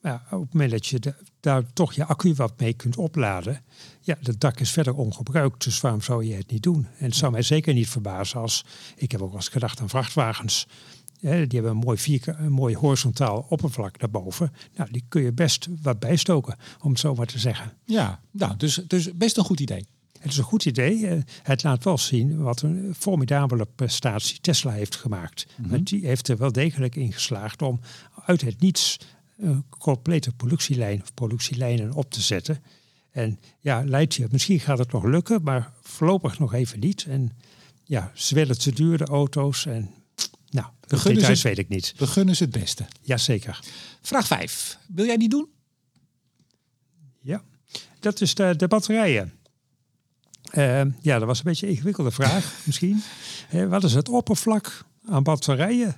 [0.00, 3.62] Maar op het moment dat je daar toch je accu wat mee kunt opladen,
[4.00, 6.86] ja, het dak is verder ongebruikt, dus waarom zou je het niet doen?
[6.98, 8.64] En het zou mij zeker niet verbazen als,
[8.96, 10.66] ik heb ook wel eens gedacht aan vrachtwagens,
[11.20, 14.52] die hebben een mooi, een mooi horizontaal oppervlak daarboven.
[14.76, 17.72] Nou, die kun je best wat bijstoken, om het zo maar te zeggen.
[17.84, 19.86] Ja, nou, dus, dus best een goed idee.
[20.20, 21.06] Het is een goed idee.
[21.06, 25.46] Eh, het laat wel zien wat een formidabele prestatie Tesla heeft gemaakt.
[25.56, 27.80] Mm Want die heeft er wel degelijk in geslaagd om
[28.24, 28.98] uit het niets
[29.36, 32.62] een complete productielijn of productielijnen op te zetten.
[33.10, 37.04] En ja, je, misschien gaat het nog lukken, maar voorlopig nog even niet.
[37.08, 37.36] En
[37.84, 39.66] ja, ze willen te duur, de auto's.
[39.66, 39.90] En
[40.50, 41.94] nou, de details weet ik niet.
[41.96, 42.86] We gunnen ze het beste.
[43.00, 43.60] Jazeker.
[44.02, 44.78] Vraag 5.
[44.88, 45.48] Wil jij die doen?
[47.20, 47.42] Ja,
[48.00, 49.39] dat is de, de batterijen.
[50.54, 53.02] Uh, ja, dat was een beetje een ingewikkelde vraag misschien.
[53.54, 55.96] Uh, wat is het oppervlak aan batterijen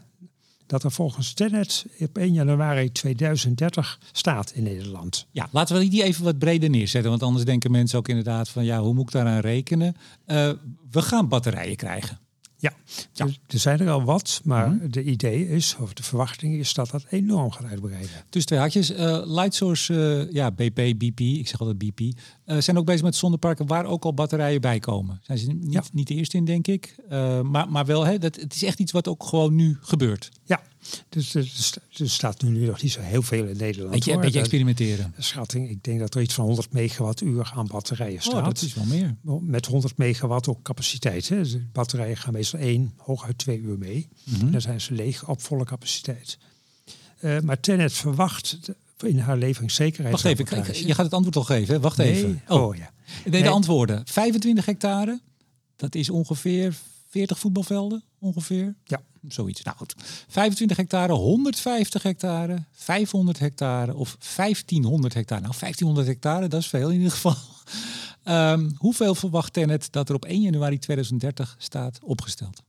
[0.66, 5.26] dat er volgens Tenet op 1 januari 2030 staat in Nederland?
[5.30, 8.64] Ja, laten we die even wat breder neerzetten, want anders denken mensen ook inderdaad van
[8.64, 9.96] ja, hoe moet ik daaraan rekenen?
[10.26, 10.50] Uh,
[10.90, 12.18] we gaan batterijen krijgen.
[12.62, 12.72] Ja,
[13.12, 13.26] ja.
[13.46, 16.90] er zijn er al wat, maar mm de idee is, of de verwachting is dat
[16.90, 18.10] dat enorm gaat uitbreiden.
[18.28, 18.90] Dus twee haakjes.
[18.90, 22.12] Uh, Lightsource, uh, ja, BP, BP, ik zeg altijd BP, uh,
[22.58, 25.20] zijn ook bezig met zonneparken waar ook al batterijen bij komen.
[25.22, 25.82] Zijn ze niet, ja.
[25.92, 26.96] niet de eerste in, denk ik.
[27.42, 30.28] maar, maar wel, hè, dat, het is echt iets wat ook gewoon nu gebeurt.
[30.44, 30.62] Ja,
[31.08, 31.50] dus er,
[32.10, 33.92] staat nu nog niet zo heel veel in Nederland.
[33.92, 35.14] Beetje, beetje experimenteren.
[35.18, 38.34] Schatting, ik denk dat er iets van 100 megawattuur aan batterijen staat.
[38.34, 39.16] Oh, dat is wel meer.
[39.40, 41.28] Met 100 megawatt ook capaciteit.
[41.28, 41.42] Hè.
[41.42, 44.08] de batterijen gaan meestal één, hooguit twee uur mee.
[44.24, 46.38] Mm Dan zijn ze leeg op volle capaciteit.
[47.20, 48.58] Uh, maar Tenet verwacht
[48.98, 50.22] in haar leveringszekerheid.
[50.22, 51.80] Wacht even, je gaat het antwoord al geven.
[51.80, 52.42] Wacht even.
[52.48, 52.90] Oh, oh ja.
[53.24, 54.02] Nee, de antwoorden.
[54.04, 55.20] 25 hectare,
[55.76, 56.74] dat is ongeveer
[57.12, 58.74] 40 voetbalvelden ongeveer.
[58.84, 59.00] Ja.
[59.28, 59.62] Zoiets.
[59.62, 59.94] Nou goed.
[60.28, 65.40] 25 hectare, 150 hectare, 500 hectare of 1500 hectare.
[65.40, 67.36] Nou, 1500 hectare, dat is veel in ieder geval.
[68.24, 72.62] Um, hoeveel verwacht Tenet dat er op 1 januari 2030 staat opgesteld?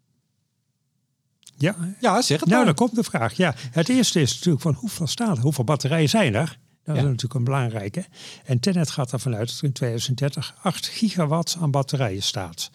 [1.58, 3.34] Ja, ja zeg het Nou, dan komt de vraag.
[3.34, 6.60] Ja, het eerste is natuurlijk van hoeveel staat Hoeveel batterijen zijn er?
[6.84, 8.06] Dat is natuurlijk een belangrijke.
[8.44, 12.72] En Tenet gaat ervan uit dat er in 2030 8 gigawatt aan batterijen staat.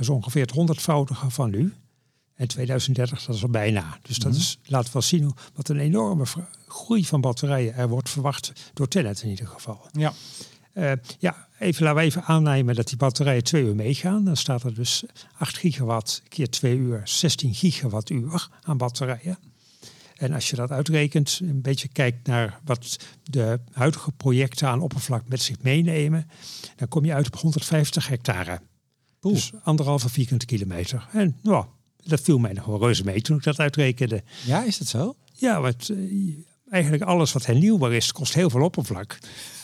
[0.00, 1.72] Dat is ongeveer het honderdvoudige van nu.
[2.34, 3.98] En 2030, dat is er bijna.
[4.02, 4.40] Dus dat mhm.
[4.40, 6.24] is, laat wel zien wat een enorme
[6.66, 9.88] groei van batterijen er wordt verwacht door Tenet in ieder geval.
[9.92, 10.12] Ja.
[10.74, 14.24] Uh, ja, even laten we even aannemen dat die batterijen twee uur meegaan.
[14.24, 15.04] Dan staat er dus
[15.38, 19.38] 8 gigawatt keer twee uur, 16 gigawattuur aan batterijen.
[20.16, 25.28] En als je dat uitrekent, een beetje kijkt naar wat de huidige projecten aan oppervlak
[25.28, 26.30] met zich meenemen,
[26.76, 28.60] dan kom je uit op 150 hectare.
[29.20, 31.08] Dus anderhalve vierkante kilometer.
[31.12, 31.64] En nou,
[31.96, 34.22] dat viel mij nog wel reuze mee toen ik dat uitrekende.
[34.46, 35.14] Ja, is dat zo?
[35.32, 36.36] Ja, want uh,
[36.70, 39.18] eigenlijk alles wat hernieuwbaar is, kost heel veel oppervlak.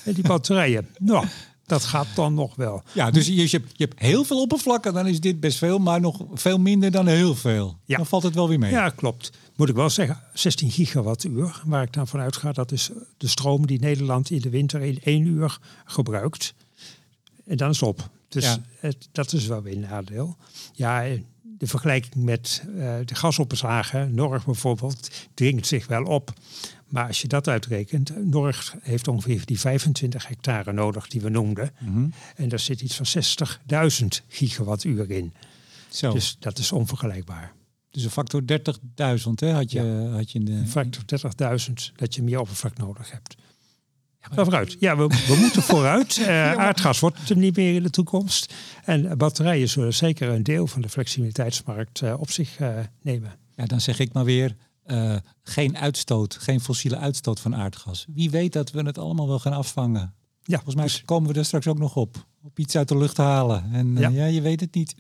[0.05, 1.27] En die batterijen, nou,
[1.67, 2.83] dat gaat dan nog wel.
[2.93, 5.59] Ja, dus je, je, hebt, je hebt heel veel oppervlak en dan is dit best
[5.59, 7.79] veel, maar nog veel minder dan heel veel.
[7.85, 7.97] Ja.
[7.97, 8.71] Dan valt het wel weer mee.
[8.71, 9.31] Ja, klopt.
[9.57, 13.67] Moet ik wel zeggen, 16 gigawattuur, waar ik dan vanuit ga, dat is de stroom
[13.67, 16.55] die Nederland in de winter in één uur gebruikt.
[17.47, 18.11] En dan is het op.
[18.29, 18.59] Dus ja.
[18.81, 20.37] het, dat is wel weer een nadeel.
[20.73, 21.17] Ja,
[21.59, 26.33] de vergelijking met uh, de gasopslagen, Norg bijvoorbeeld, dringt zich wel op.
[26.87, 31.71] Maar als je dat uitrekent, Norg heeft ongeveer die 25 hectare nodig die we noemden.
[31.79, 32.09] Mhm.
[32.37, 33.23] En daar zit iets van
[34.03, 35.35] 60.000 gigawattuur in.
[35.89, 36.13] Zo.
[36.13, 37.53] Dus dat is onvergelijkbaar.
[37.91, 38.47] Dus een factor 30.000
[39.35, 40.53] hè, had je, had je in de...
[40.53, 41.03] Een factor
[41.69, 43.37] 30.000 dat je meer oppervlak nodig hebt.
[44.35, 44.77] Ja, vooruit.
[44.79, 46.19] Ja, we, we moeten vooruit.
[46.19, 48.55] Uh, aardgas wordt er niet meer in de toekomst.
[48.85, 52.69] En batterijen zullen zeker een deel van de flexibiliteitsmarkt uh, op zich uh,
[53.03, 53.39] nemen.
[53.55, 54.57] Ja, dan zeg ik maar weer,
[55.43, 58.07] geen uitstoot, geen fossiele uitstoot van aardgas.
[58.15, 60.15] Wie weet dat we het allemaal wel gaan afvangen.
[60.43, 61.03] Ja, Volgens mij dus...
[61.05, 62.27] komen we er straks ook nog op.
[62.43, 63.73] Op iets uit de lucht halen.
[63.73, 64.95] En ja, ja je weet het niet.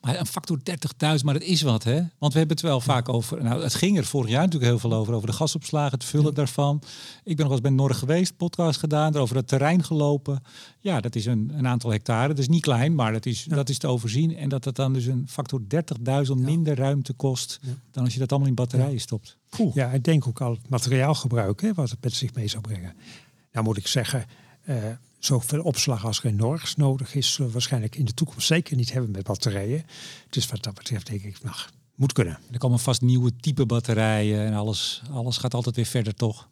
[0.00, 2.02] Maar een factor 30.000, maar dat is wat, hè?
[2.18, 3.42] Want we hebben het wel vaak over.
[3.42, 5.14] Nou, het ging er vorig jaar natuurlijk heel veel over.
[5.14, 6.82] Over de gasopslagen, het vullen daarvan.
[7.24, 10.42] Ik ben nog eens bij Norg geweest, podcast gedaan, over het terrein gelopen.
[10.78, 12.28] Ja, dat is een, een aantal hectare.
[12.28, 14.36] Dat is niet klein, maar dat is, dat is te overzien.
[14.36, 15.60] En dat dat dan dus een factor
[16.26, 19.36] 30.000 minder ruimte kost dan als je dat allemaal in batterijen stopt.
[19.74, 22.94] Ja, ik denk ook al het materiaalgebruik, hè, wat het met zich mee zou brengen.
[23.52, 24.24] Nou moet ik zeggen,
[24.64, 24.76] uh,
[25.18, 28.92] zoveel opslag als in Norgs nodig is, zullen we waarschijnlijk in de toekomst zeker niet
[28.92, 29.84] hebben met batterijen.
[30.30, 31.56] Dus wat dat betreft denk ik, nou,
[31.94, 32.38] moet kunnen.
[32.50, 36.48] Er komen vast nieuwe type batterijen en alles, alles gaat altijd weer verder, toch?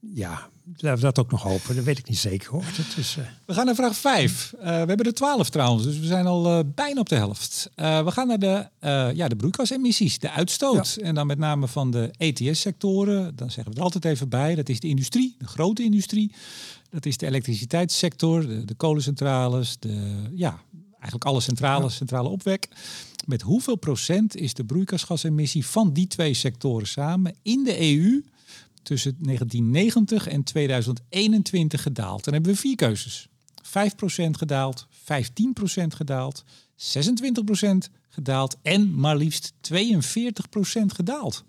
[0.00, 1.74] Ja, laten we dat ook nog hopen.
[1.74, 2.64] Dat weet ik niet zeker hoor.
[2.76, 3.24] Dat is, uh...
[3.44, 4.52] We gaan naar vraag 5.
[4.54, 7.14] Uh, eh, we hebben er 12 trouwens, dus we zijn al uh, bijna op de
[7.14, 7.70] helft.
[7.74, 8.66] we gaan naar de,
[9.14, 10.96] ja, de broeikasemissies, de uitstoot.
[11.02, 13.36] En dan met name van de ETS-sectoren.
[13.36, 14.54] Dan zeggen we er altijd even bij.
[14.54, 16.32] Dat is de industrie, de grote industrie.
[16.90, 20.60] Dat is de elektriciteitssector, de, de kolencentrales, de, ja,
[20.90, 22.68] eigenlijk alle centrales, centrale opwek.
[23.26, 28.22] Met hoeveel procent is de broeikasgasemissie van die twee sectoren samen in de EU
[28.82, 32.24] tussen 1990 en 2021 gedaald?
[32.24, 33.28] Dan hebben we vier keuzes.
[33.62, 33.70] 5%
[34.30, 34.92] gedaald, 15%
[35.88, 36.44] gedaald,
[36.76, 39.56] 26% gedaald en maar liefst 42%
[40.86, 41.44] gedaald.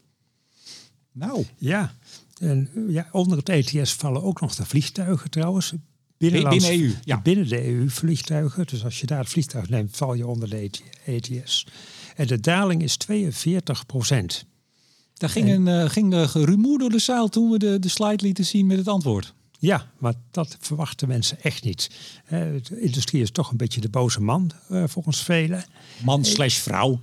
[1.12, 1.46] Nou.
[1.58, 1.96] Ja,
[2.40, 5.74] en ja, onder het ETS vallen ook nog de vliegtuigen trouwens.
[6.18, 6.94] Binnen EU.
[7.04, 7.22] Ja.
[7.22, 8.66] Binnen de EU vliegtuigen.
[8.68, 10.70] Dus als je daar het vliegtuig neemt, val je onder de
[11.06, 11.68] ETS.
[12.16, 14.46] En de daling is 42 procent.
[15.22, 18.24] Daar ging een uh, ging, uh, rumoer door de zaal toen we de, de slide
[18.24, 19.34] lieten zien met het antwoord.
[19.60, 21.90] Ja, maar dat verwachten mensen echt niet.
[22.30, 25.64] de industrie is toch een beetje de boze man, uh, volgens velen.
[26.04, 27.00] Man slash vrouw.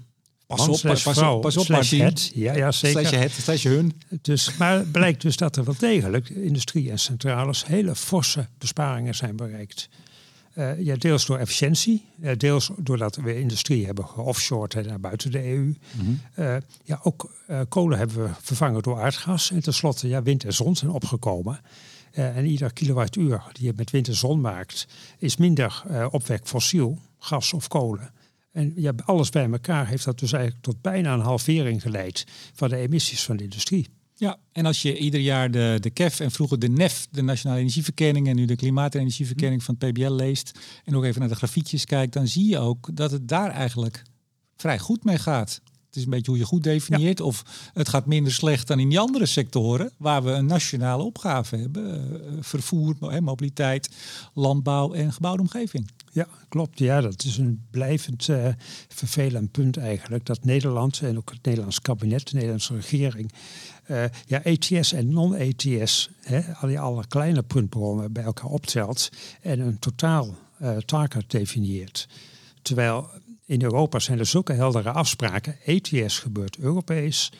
[0.46, 2.31] Pas op, pas, pas, op, pas op, Het.
[2.35, 3.07] Ja, ja, zeker.
[3.07, 4.00] Slash het, slash hun.
[4.22, 9.37] Dus, maar blijkt dus dat er wel degelijk industrie en centrales hele forse besparingen zijn
[9.37, 9.88] bereikt.
[10.59, 15.44] Uh, ja, deels door efficiëntie, uh, deels doordat we industrie hebben geoffshored naar buiten de
[15.44, 15.75] EU.
[15.92, 17.31] Mm uh, ja, ook
[17.68, 19.51] kolen hebben we vervangen door aardgas.
[19.51, 21.61] En tenslotte, ja, wind en zon zijn opgekomen.
[22.12, 24.87] en ieder kilowattuur die je met wind en zon maakt,
[25.18, 28.11] is minder opwek fossiel, gas of kolen.
[28.53, 32.68] En ja, alles bij elkaar heeft dat dus eigenlijk tot bijna een halvering geleid van
[32.68, 33.88] de emissies van de industrie.
[34.20, 37.61] Ja, en als je ieder jaar de, de KEF en vroeger de NEF, de Nationale
[37.61, 41.28] Energieverkenning, en nu de Klimaat- en Energieverkenning van het PBL leest en ook even naar
[41.28, 44.02] de grafiekjes kijkt, dan zie je ook dat het daar eigenlijk
[44.57, 45.61] vrij goed mee gaat.
[45.87, 47.20] Het is een beetje hoe je goed definieert.
[47.20, 51.57] Of het gaat minder slecht dan in die andere sectoren waar we een nationale opgave
[51.57, 52.12] hebben.
[52.24, 53.88] Eh, vervoer, mobiliteit,
[54.35, 55.90] landbouw en gebouwde omgeving.
[56.18, 56.78] Ja, klopt.
[56.78, 58.48] Ja, dat is een blijvend uh,
[58.88, 60.26] vervelend punt eigenlijk.
[60.26, 63.33] Dat Nederland en ook het Nederlands kabinet, de Nederlandse regering,
[63.90, 66.11] uh, ja, ETS en non-ETS,
[66.61, 69.09] al die alle kleine puntbronnen bij elkaar optelt
[69.40, 72.09] en een totaal uh, target definieert.
[72.62, 73.11] Terwijl
[73.44, 75.57] in Europa zijn er zulke heldere afspraken.
[75.64, 77.33] ETS gebeurt Europees.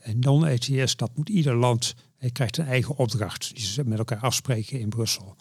[0.00, 1.94] En non-ETS, dat moet ieder land.
[2.18, 5.36] Hij krijgt een eigen opdracht die ze met elkaar afspreken in Brussel.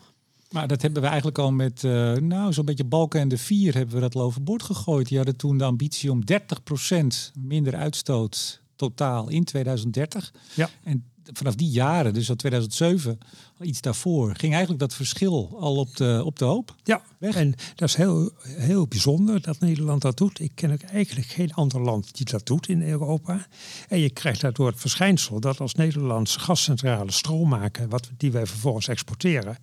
[0.51, 3.73] Maar dat hebben we eigenlijk al met, uh, nou, zo'n beetje Balken en de Vier
[3.73, 5.07] hebben we dat al overboord gegooid.
[5.07, 10.33] Die hadden toen de ambitie om 30% minder uitstoot totaal in 2030.
[10.53, 10.69] Ja.
[10.83, 13.17] En vanaf die jaren, dus al 2007,
[13.61, 16.75] iets daarvoor, ging eigenlijk dat verschil al op de, op de hoop.
[16.83, 17.35] Ja, weg.
[17.35, 20.39] en dat is heel, heel bijzonder dat Nederland dat doet.
[20.39, 23.47] Ik ken ook eigenlijk geen ander land die dat doet in Europa.
[23.87, 28.45] En je krijgt daardoor het verschijnsel dat als Nederlandse gascentrales stroom maken, wat, die wij
[28.45, 29.57] vervolgens exporteren,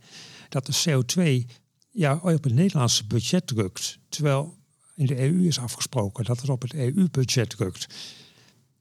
[0.52, 1.50] dat de CO2
[1.90, 3.98] ja, op het Nederlandse budget drukt.
[4.08, 4.56] Terwijl
[4.94, 7.86] in de EU is afgesproken dat het op het EU-budget drukt.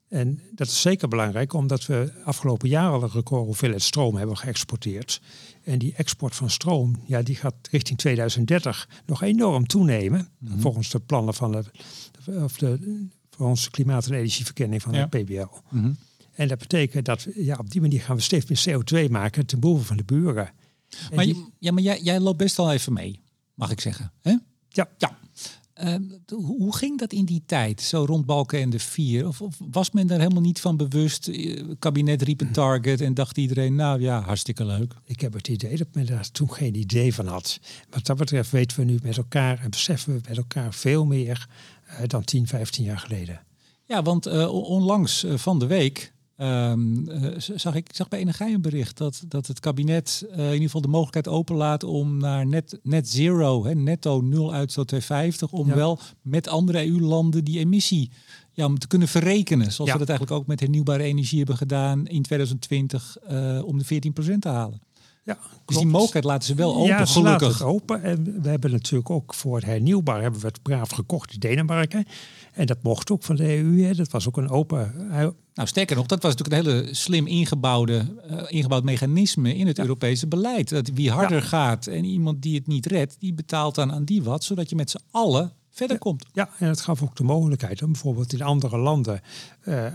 [0.07, 4.37] En dat is zeker belangrijk omdat we afgelopen jaar al een record hoeveelheid stroom hebben
[4.37, 5.21] geëxporteerd.
[5.63, 10.29] En die export van stroom, ja, die gaat richting 2030 nog enorm toenemen.
[10.37, 10.59] Mhm.
[10.59, 11.63] Volgens de plannen van de,
[12.43, 15.75] of de, voor onze klimaat- en energieverkenning van de PBL.
[15.75, 15.91] Mhm.
[16.31, 19.59] En dat betekent dat ja, op die manier gaan we steeds meer CO2 maken ten
[19.59, 20.51] behoeve van de buren.
[21.15, 21.27] Maar,
[21.59, 23.21] ja, maar jij, jij loopt best wel even mee,
[23.53, 24.11] mag ik zeggen.
[24.21, 24.35] Hè?
[24.69, 24.89] Ja.
[24.97, 25.17] ja.
[25.73, 29.27] Ehm, hoe ging dat in die tijd, zo rond Balken en de Vier?
[29.27, 31.25] Of, of, was men daar helemaal niet van bewust?
[31.25, 34.93] Het eh, kabinet riep een target en dacht iedereen, nou ja, hartstikke leuk.
[35.05, 37.59] Ik heb het idee dat men daar toen geen idee van had.
[37.89, 41.47] Wat dat betreft weten we nu met elkaar en beseffen we met elkaar veel meer
[41.89, 43.41] uh, dan 10, 15 jaar geleden.
[43.85, 48.61] Ja, want uh, onlangs van de week um, uh, zag ik zag bij Energie een
[48.61, 53.09] bericht dat, dat het kabinet in ieder geval de mogelijkheid openlaat om naar net, net
[53.09, 55.75] zero, hè, netto nul uitstoot 2050, om ja.
[55.75, 58.11] wel met andere EU-landen die emissie
[58.51, 59.71] ja, om te kunnen verrekenen.
[59.71, 59.97] Zoals ja.
[59.97, 63.17] we dat eigenlijk ook met hernieuwbare energie hebben gedaan in 2020
[63.63, 64.01] om de
[64.35, 64.81] 14% te halen.
[65.23, 67.53] Ja, dus die mogelijkheid laten ze wel open, ja, ze gelukkig.
[67.53, 68.03] het open.
[68.03, 72.05] En we hebben natuurlijk ook voor het hernieuwbaar hebben we het braaf gekocht in Denemarken.
[72.53, 73.81] En dat mocht ook van de EU.
[73.81, 73.93] Hè.
[73.93, 74.93] Dat was ook een open...
[75.53, 79.77] Nou, sterker nog, dat was natuurlijk een hele slim ingebouwde, uh, ingebouwd mechanisme in het
[79.77, 79.83] ja.
[79.83, 80.69] Europese beleid.
[80.69, 81.47] Dat wie harder ja.
[81.47, 84.75] gaat en iemand die het niet redt, die betaalt dan aan die wat, zodat je
[84.75, 86.01] met z'n allen verder ja.
[86.01, 86.25] komt.
[86.33, 89.21] Ja, en het gaf ook de mogelijkheid om bijvoorbeeld in andere landen
[89.63, 89.85] uh,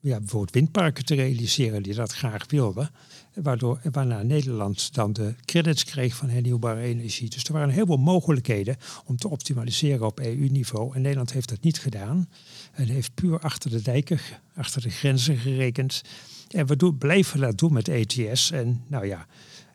[0.00, 2.90] ja, bijvoorbeeld windparken te realiseren die dat graag wilden.
[3.34, 7.30] Waardoor, waarna Nederland dan de credits kreeg van hernieuwbare energie.
[7.30, 10.94] Dus er waren heel veel mogelijkheden om te optimaliseren op EU-niveau.
[10.94, 12.28] En Nederland heeft dat niet gedaan.
[12.78, 14.18] En heeft puur achter de dijken,
[14.54, 16.02] achter de grenzen gerekend.
[16.48, 18.50] En we doen, blijven dat doen met ETS.
[18.50, 19.26] En nou ja,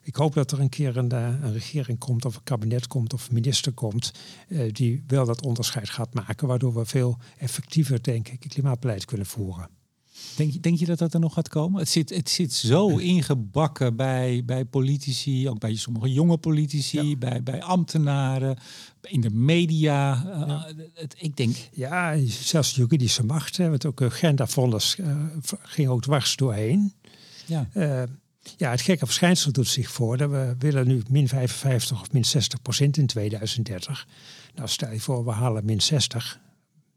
[0.02, 3.28] ik hoop dat er een keer een, een, regering komt of een kabinet komt of
[3.28, 4.12] een minister komt
[4.48, 9.26] uh, die wel dat onderscheid gaat maken, waardoor we veel effectiever, denk ik, klimaatbeleid kunnen
[9.26, 9.68] voeren.
[10.36, 11.80] Denk je, denk je dat dat er nog gaat komen?
[11.80, 17.16] Het zit, het zit zo ingebakken bij, bij politici, ook bij sommige jonge politici, ja.
[17.16, 18.58] bij, bij ambtenaren,
[19.00, 20.24] in de media.
[20.26, 20.66] Uh, ja.
[20.94, 21.56] het, ik denk.
[21.72, 25.16] Ja, zelfs de juridische macht, hè, want ook agendavonders uh,
[25.62, 26.92] ging ook dwars doorheen.
[27.46, 27.68] Ja.
[27.74, 28.02] Uh,
[28.56, 30.16] ja, het gekke verschijnsel doet zich voor.
[30.16, 34.06] Dat we willen nu min 55 of min 60 procent in 2030.
[34.54, 36.40] Nou, stel je voor, we halen min 60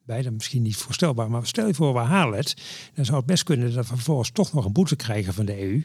[0.08, 2.56] beide misschien niet voorstelbaar, maar stel je voor we halen het,
[2.94, 5.62] dan zou het best kunnen dat we vervolgens toch nog een boete krijgen van de
[5.62, 5.84] EU.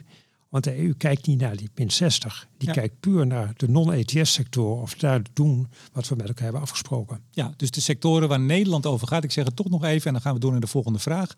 [0.49, 2.47] Want de EU kijkt niet naar die min 60.
[2.57, 2.73] Die ja.
[2.73, 7.21] kijkt puur naar de non-ETS-sectoren of daar doen wat we met elkaar hebben afgesproken.
[7.31, 10.13] Ja, dus de sectoren waar Nederland over gaat, ik zeg het toch nog even en
[10.13, 11.33] dan gaan we door naar de volgende vraag.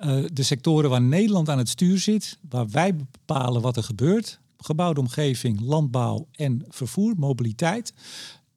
[0.00, 4.40] Uh, de sectoren waar Nederland aan het stuur zit, waar wij bepalen wat er gebeurt,
[4.58, 7.92] gebouwde omgeving, landbouw en vervoer, mobiliteit.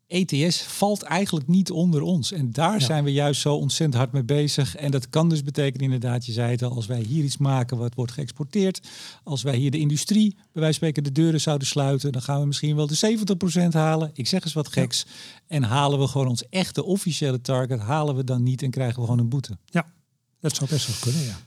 [0.09, 2.31] ETS valt eigenlijk niet onder ons.
[2.31, 2.85] En daar ja.
[2.85, 4.75] zijn we juist zo ontzettend hard mee bezig.
[4.75, 7.77] En dat kan dus betekenen, inderdaad, je zei het al, als wij hier iets maken
[7.77, 8.87] wat wordt geëxporteerd.
[9.23, 12.39] Als wij hier de industrie, bij wijze van spreken, de deuren zouden sluiten, dan gaan
[12.39, 13.17] we misschien wel de
[13.65, 14.11] 70% halen.
[14.13, 15.05] Ik zeg eens wat geks.
[15.07, 15.13] Ja.
[15.47, 19.01] En halen we gewoon ons echte officiële target, halen we dan niet en krijgen we
[19.01, 19.57] gewoon een boete.
[19.65, 19.91] Ja,
[20.39, 21.37] dat zou best wel kunnen, ja.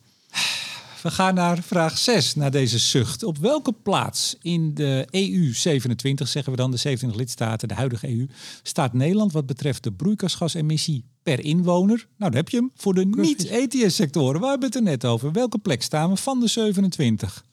[1.02, 3.22] We gaan naar vraag 6, naar deze zucht.
[3.22, 8.08] Op welke plaats in de EU 27, zeggen we dan de 27 lidstaten, de huidige
[8.08, 8.28] EU,
[8.62, 12.06] staat Nederland wat betreft de broeikasgasemissie per inwoner?
[12.16, 12.70] Nou, daar heb je hem.
[12.74, 15.32] Voor de niet-ETS-sectoren, waar hebben we het er net over?
[15.32, 17.44] Welke plek staan we van de 27?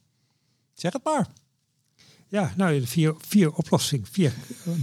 [0.73, 1.27] Zeg het maar.
[2.27, 4.33] Ja, nou, vier, vier oplossingen, vier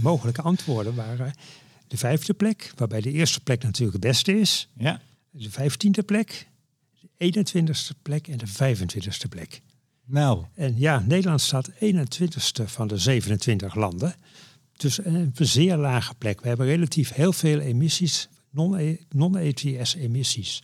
[0.01, 1.33] mogelijke antwoorden waren
[1.87, 4.69] de vijfde plek, waarbij de eerste plek natuurlijk het beste is.
[4.77, 5.01] Ja.
[5.29, 6.47] De vijftiende plek,
[7.23, 9.61] 21ste plek en de 25ste plek.
[10.05, 10.45] Nou.
[10.53, 14.15] En ja, Nederland staat 21ste van de 27 landen.
[14.77, 16.41] Dus een zeer lage plek.
[16.41, 18.29] We hebben relatief heel veel emissies,
[19.09, 20.63] non-ETS-emissies.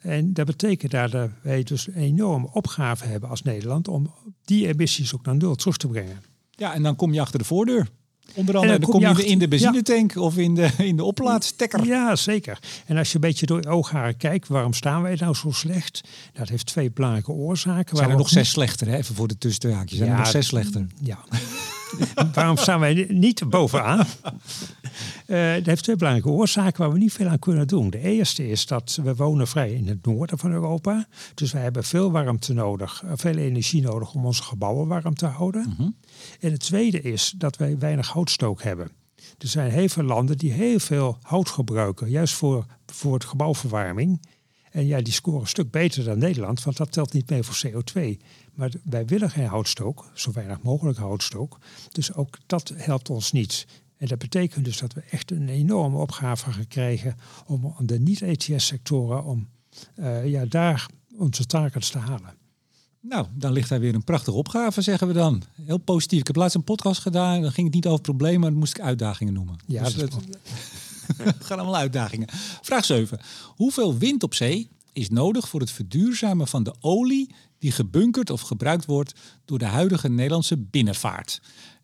[0.00, 5.14] En dat betekent dat wij dus een enorme opgave hebben als Nederland om die emissies
[5.14, 6.22] ook naar nul terug te brengen.
[6.50, 7.88] Ja, en dan kom je achter de voordeur.
[8.34, 10.20] Onder andere, dan, dan kom je, achter, in de benzinetank ja.
[10.20, 11.86] of in de, in de oplaadstekker.
[11.86, 12.58] Ja, zeker.
[12.86, 16.00] En als je een beetje door je oogharen kijkt, waarom staan wij nou zo slecht?
[16.32, 17.96] Dat heeft twee belangrijke oorzaken.
[17.96, 18.96] Zijn er nog zes slechter, hè?
[18.96, 19.98] even voor de tussenhaakjes.
[19.98, 20.86] Zijn ja, er nog zes slechter?
[21.02, 21.18] Ja.
[22.34, 24.06] waarom staan wij niet bovenaan?
[25.26, 27.90] Uh, dat heeft twee belangrijke oorzaken waar we niet veel aan kunnen doen.
[27.90, 31.06] De eerste is dat we wonen vrij in het noorden van Europa.
[31.34, 35.64] Dus wij hebben veel warmte nodig, veel energie nodig om onze gebouwen warm te houden.
[35.68, 35.96] Mm -hmm.
[36.40, 38.90] En het tweede is dat wij weinig houtstook hebben.
[39.38, 44.20] Er zijn heel veel landen die heel veel hout gebruiken, juist voor, voor het gebouwverwarming.
[44.70, 47.70] En ja, die scoren een stuk beter dan Nederland, want dat telt niet mee voor
[47.70, 48.16] CO2.
[48.54, 51.58] Maar wij willen geen houtstook, zo weinig mogelijk houtstook.
[51.92, 53.66] Dus ook dat helpt ons niet.
[53.96, 59.24] En dat betekent dus dat we echt een enorme opgave gaan krijgen om de niet-ETS-sectoren,
[59.24, 59.48] om
[59.96, 60.86] uh, ja, daar
[61.16, 62.38] onze targets te halen.
[63.00, 65.42] Nou, dan ligt daar weer een prachtige opgave, zeggen we dan.
[65.64, 66.20] Heel positief.
[66.20, 68.76] Ik heb laatst een podcast gedaan, dan ging het niet over problemen, maar dan moest
[68.76, 69.56] ik uitdagingen noemen.
[69.66, 70.14] Ja, dus dat,
[71.16, 72.28] het gaan allemaal uitdagingen.
[72.62, 73.20] Vraag 7.
[73.46, 78.40] Hoeveel wind op zee is nodig voor het verduurzamen van de olie die gebunkerd of
[78.40, 79.12] gebruikt wordt
[79.44, 81.40] door de huidige Nederlandse binnenvaart?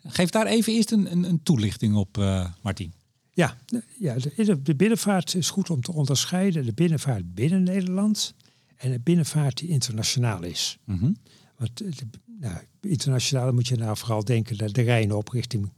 [0.07, 2.93] Geef daar even eerst een, een, een toelichting op, uh, Martien.
[3.33, 3.57] Ja,
[3.99, 6.65] ja de, de, binnenvaart is goed om te onderscheiden.
[6.65, 8.35] De binnenvaart binnen Nederland
[8.77, 10.79] en de binnenvaart die internationaal is.
[10.85, 11.17] Mm -hmm.
[11.57, 12.07] Want de,
[12.41, 15.71] nou, internationaal moet je nou vooral denken naar de Rijn op richting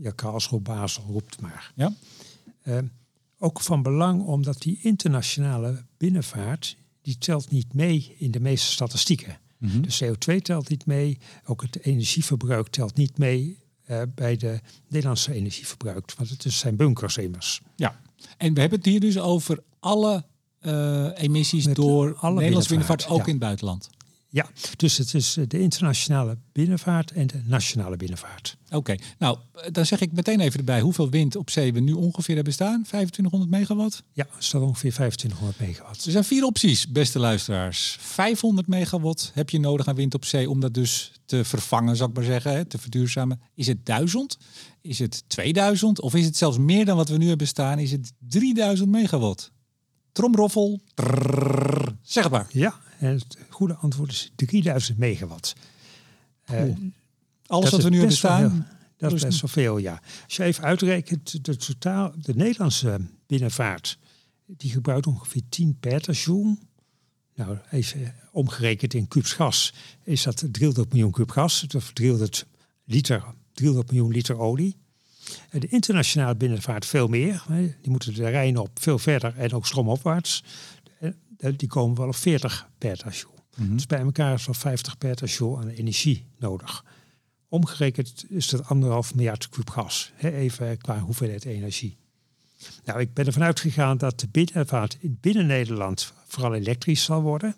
[0.00, 1.72] ja, Karlsruhe, Basel, roept maar.
[1.74, 1.92] Ja.
[2.64, 2.78] Uh,
[3.38, 9.38] ook van belang omdat die internationale binnenvaart, die telt niet mee in de meeste statistieken.
[9.58, 9.80] Mhm.
[9.80, 15.32] De CO2 telt niet mee, ook het energieverbruik telt niet mee eh, bij de Nederlandse
[15.32, 16.14] energieverbruik.
[16.16, 17.60] Want het zijn bunkers immers.
[17.76, 18.00] Ja,
[18.36, 20.24] en we hebben het hier dus over alle
[20.58, 23.24] eh, emissies Met door alle Nederlandse binnenvaart, binnenvaart, ook ja.
[23.24, 23.88] in het buitenland.
[24.30, 28.56] Ja, dus het is eh, de internationale binnenvaart en de nationale binnenvaart.
[28.70, 29.38] Oké, nou
[29.70, 32.82] dan zeg ik meteen even erbij hoeveel wind op zee we nu ongeveer hebben staan.
[32.82, 34.02] 2500 megawatt.
[34.12, 36.04] Ja, dat staat ongeveer 2500 megawatt.
[36.04, 37.96] Er zijn vier opties, beste luisteraars.
[38.00, 42.08] 500 megawatt heb je nodig aan wind op zee om dat dus te vervangen, zou
[42.08, 43.40] ik maar zeggen, te verduurzamen.
[43.54, 44.38] Is het 1000?
[44.80, 46.00] Is het 2000?
[46.00, 47.78] Of is het zelfs meer dan wat we nu hebben staan?
[47.78, 49.50] Is het 3000 megawatt?
[50.12, 50.80] Tromroffel.
[52.02, 52.46] Zeg het maar.
[52.50, 55.54] Ja, het goede antwoord is 3000 megawatt.
[56.44, 56.62] Eh.
[57.46, 58.68] Alles wat we nu hebben staan.
[58.96, 60.02] Dat is best wel veel, ja.
[60.24, 63.98] Als je even uitrekent, de, totaal, de Nederlandse binnenvaart,
[64.46, 66.56] die gebruikt ongeveer 10 petajoule.
[67.34, 71.66] Nou, even omgerekend in kubus gas, is dat 300 miljoen kub gas.
[71.76, 72.46] Of 300,
[72.84, 74.76] liter, 300 miljoen liter olie.
[75.50, 77.44] De internationale binnenvaart veel meer.
[77.82, 80.44] Die moeten de Rijn op veel verder en ook stroomopwaarts.
[81.38, 83.38] En Die komen wel op 40 petajoule.
[83.56, 83.74] Mhm.
[83.74, 86.84] Dus bij elkaar is wel 50 petajoule aan energie nodig.
[87.48, 90.12] Omgerekend is dat anderhalf miljard kub gas.
[90.14, 91.96] Hè, even qua hoeveelheid energie.
[92.84, 97.56] Nou, ik ben ervan uitgegaan dat de binnenvaart in binnen Nederland vooral elektrisch zal worden.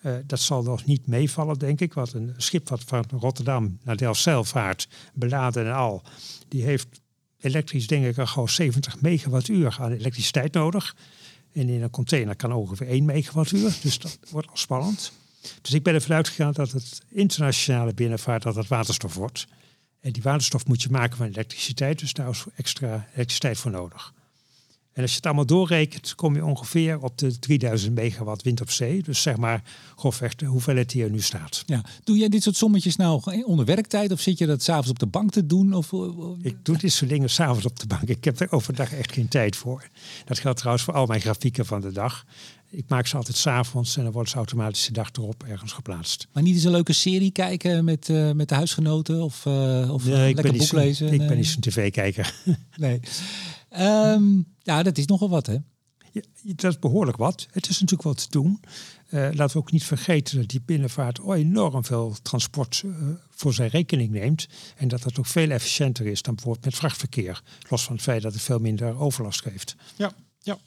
[0.00, 1.92] Eh, dat zal nog niet meevallen, denk ik.
[1.94, 6.02] Want een schip wat van Rotterdam naar Delfzijl vaart, beladen en al,
[6.48, 6.88] die heeft
[7.40, 10.96] elektrisch denk ik al gewoon 70 megawattuur aan elektriciteit nodig.
[11.56, 13.78] En in een container kan ongeveer 1 megawattuur.
[13.82, 15.12] Dus dat wordt al spannend.
[15.62, 19.46] Dus ik ben ervan uitgegaan dat het internationale binnenvaart dat het waterstof wordt.
[20.00, 24.14] En die waterstof moet je maken van elektriciteit, dus daar is extra elektriciteit voor nodig.
[24.96, 28.70] En als je het allemaal doorrekent, kom je ongeveer op de 3000 megawatt wind op
[28.70, 29.02] zee.
[29.02, 29.62] Dus zeg maar
[29.96, 31.62] grofweg de hoeveelheid die er nu staat.
[31.66, 31.84] Ja.
[32.04, 35.06] Doe jij dit soort sommetjes nou onder werktijd of zit je dat s'avonds op de
[35.06, 35.74] bank te doen?
[35.74, 38.02] Of, of- Ik doe dit soort dingen s'avonds op de bank.
[38.02, 39.88] Ik heb er overdag echt geen tijd voor.
[40.24, 42.24] Dat geldt trouwens voor al mijn grafieken van de dag.
[42.70, 46.26] Ik maak ze altijd s'avonds en dan wordt ze automatisch de dag erop ergens geplaatst.
[46.32, 50.04] Maar niet eens een leuke serie kijken met, eh, met de huisgenoten of, eh, of
[50.04, 51.12] Nee, een ik lekker ben niet boek lezen?
[51.12, 51.28] Ik Nee.
[51.28, 52.34] ben niet zo'n tv-kijker.
[52.76, 53.00] Nee.
[53.76, 55.56] Ehm, ja, dat is nogal wat, hè?
[56.12, 56.22] Ja,
[56.54, 57.46] dat is behoorlijk wat.
[57.50, 58.60] Het is natuurlijk wat te doen.
[59.06, 62.92] Eh, laten we ook niet vergeten dat die binnenvaart enorm veel transport eh,
[63.30, 64.46] voor zijn rekening neemt.
[64.76, 67.42] En dat het ook veel efficiënter is dan bijvoorbeeld met vrachtverkeer.
[67.68, 69.76] Los van het feit dat het veel minder overlast geeft.
[69.96, 70.12] Ja.
[70.46, 70.58] Ja.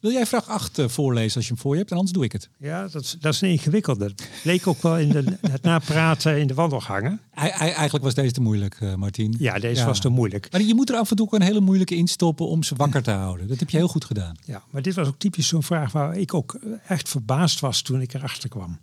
[0.00, 1.90] Wil jij vraag 8 eh, voorlezen als je hem voor je hebt?
[1.90, 2.48] En anders doe ik het.
[2.58, 4.14] Ja, dat is, dat is een ingewikkelde.
[4.44, 7.20] Leek ook wel in de, het napraten in de wandelgangen.
[7.38, 9.34] I- I- eigenlijk was deze te moeilijk, eh Martien.
[9.38, 9.86] Ja, deze Ja.
[9.86, 10.48] was te moeilijk.
[10.52, 13.02] Maar je moet er af en toe ook een hele moeilijke instoppen om ze wakker
[13.02, 13.48] te houden.
[13.48, 14.36] Dat heb je heel goed gedaan.
[14.44, 17.82] Ja, maar dit was ook typisch zo'n vraag waar ik ook eh, echt verbaasd was
[17.82, 18.78] toen ik erachter kwam.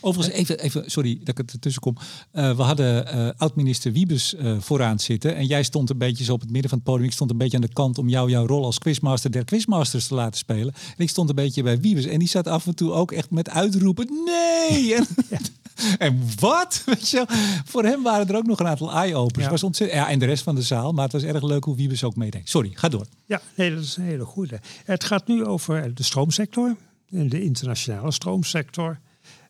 [0.00, 1.96] Overigens, even, even sorry dat ik het ertussen kom.
[2.30, 5.36] Eh, we hadden eh, oud-minister Wiebes eh, vooraan zitten.
[5.36, 7.06] En jij stond een beetje zo op het midden van het podium.
[7.06, 10.06] Ik stond een beetje aan de kant om jou jouw rol als quizmaster der quizmasters
[10.06, 10.74] te laten spelen.
[10.74, 12.04] En ik stond een beetje bij Wiebes.
[12.04, 14.08] En die zat af en toe ook echt met uitroepen.
[14.24, 14.94] Nee!
[14.94, 15.06] En,
[15.98, 16.82] en wat?
[16.86, 17.24] Weet je,
[17.64, 19.44] voor hem waren er ook nog een aantal eye-openers.
[19.44, 19.50] Ja.
[19.50, 20.92] Was ontzettend, ja, en de rest van de zaal.
[20.92, 22.48] Maar het was erg leuk hoe Wiebes ook meedeed.
[22.48, 23.06] Sorry, ga door.
[23.26, 24.60] Ja, nee, dat is een hele goede.
[24.84, 26.76] Het gaat nu over de stroomsector,
[27.08, 28.98] de internationale stroomsector.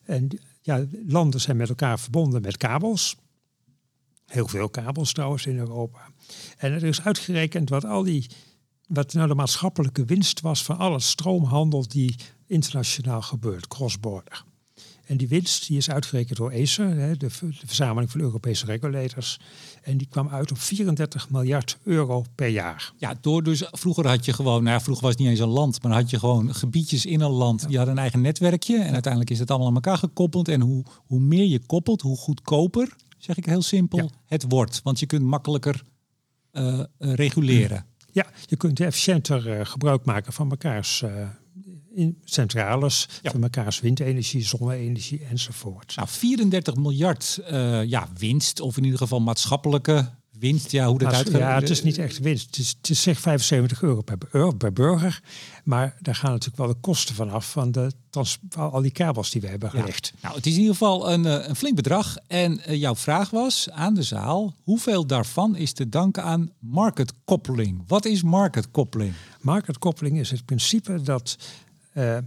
[0.09, 0.29] En
[0.61, 3.15] ja, landen zijn met elkaar verbonden met kabels.
[4.25, 6.11] Heel veel kabels trouwens in Europa.
[6.57, 8.29] En er is uitgerekend wat al die,
[8.87, 12.15] wat nou de maatschappelijke winst was van alle stroomhandel die
[12.47, 14.43] internationaal gebeurt, cross-border.
[15.09, 17.29] En die winst die is uitgerekend door hè, de,
[17.65, 19.39] verzameling van Europese regulators.
[19.83, 22.93] En die kwam uit op 34 miljard euro per jaar.
[22.97, 25.47] Ja, door dus vroeger had je gewoon, nou ja, vroeger was het niet eens een
[25.47, 27.67] land, maar had je gewoon gebiedjes in een land.
[27.67, 30.47] Die hadden een eigen netwerkje en uiteindelijk is het allemaal aan elkaar gekoppeld.
[30.47, 34.09] En hoe, hoe meer je koppelt, hoe goedkoper, zeg ik heel simpel, Ja.
[34.25, 34.81] het wordt.
[34.83, 35.83] Want je kunt makkelijker
[36.51, 37.85] eh, eh, reguleren.
[38.11, 41.48] Ja, je kunt efficiënter eh, gebruik maken van mekaars in
[42.23, 43.31] centrales, Ja.
[43.31, 45.95] van mekaars windenergie, zonne-energie enzovoort.
[45.95, 50.09] Nou, 34 miljard eh, ja, winst, of in ieder geval maatschappelijke
[50.39, 50.71] winst.
[50.71, 51.39] Ja, hoe dat uitgaat.
[51.39, 52.45] ja, het is niet echt winst.
[52.45, 55.21] Het is, het is zeg 75 euro per, euro per burger.
[55.63, 59.29] Maar daar gaan natuurlijk wel de kosten van af van, de trans, al die kabels
[59.31, 59.79] die we hebben Ja.
[59.79, 60.13] gelegd.
[60.21, 62.15] Nou, het is in ieder geval een, eh, een flink bedrag.
[62.27, 67.83] En eh, jouw vraag was aan de zaal: hoeveel daarvan is te danken aan marketkoppeling?
[67.87, 69.13] Wat is marketkoppeling?
[69.41, 71.37] Marketkoppeling is het principe dat
[71.99, 72.17] eh,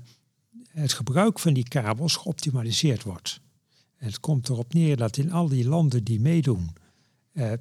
[0.68, 3.40] het gebruik van die kabels geoptimaliseerd wordt.
[3.96, 6.70] En het komt erop neer dat in al die landen die meedoen,
[7.32, 7.52] eh,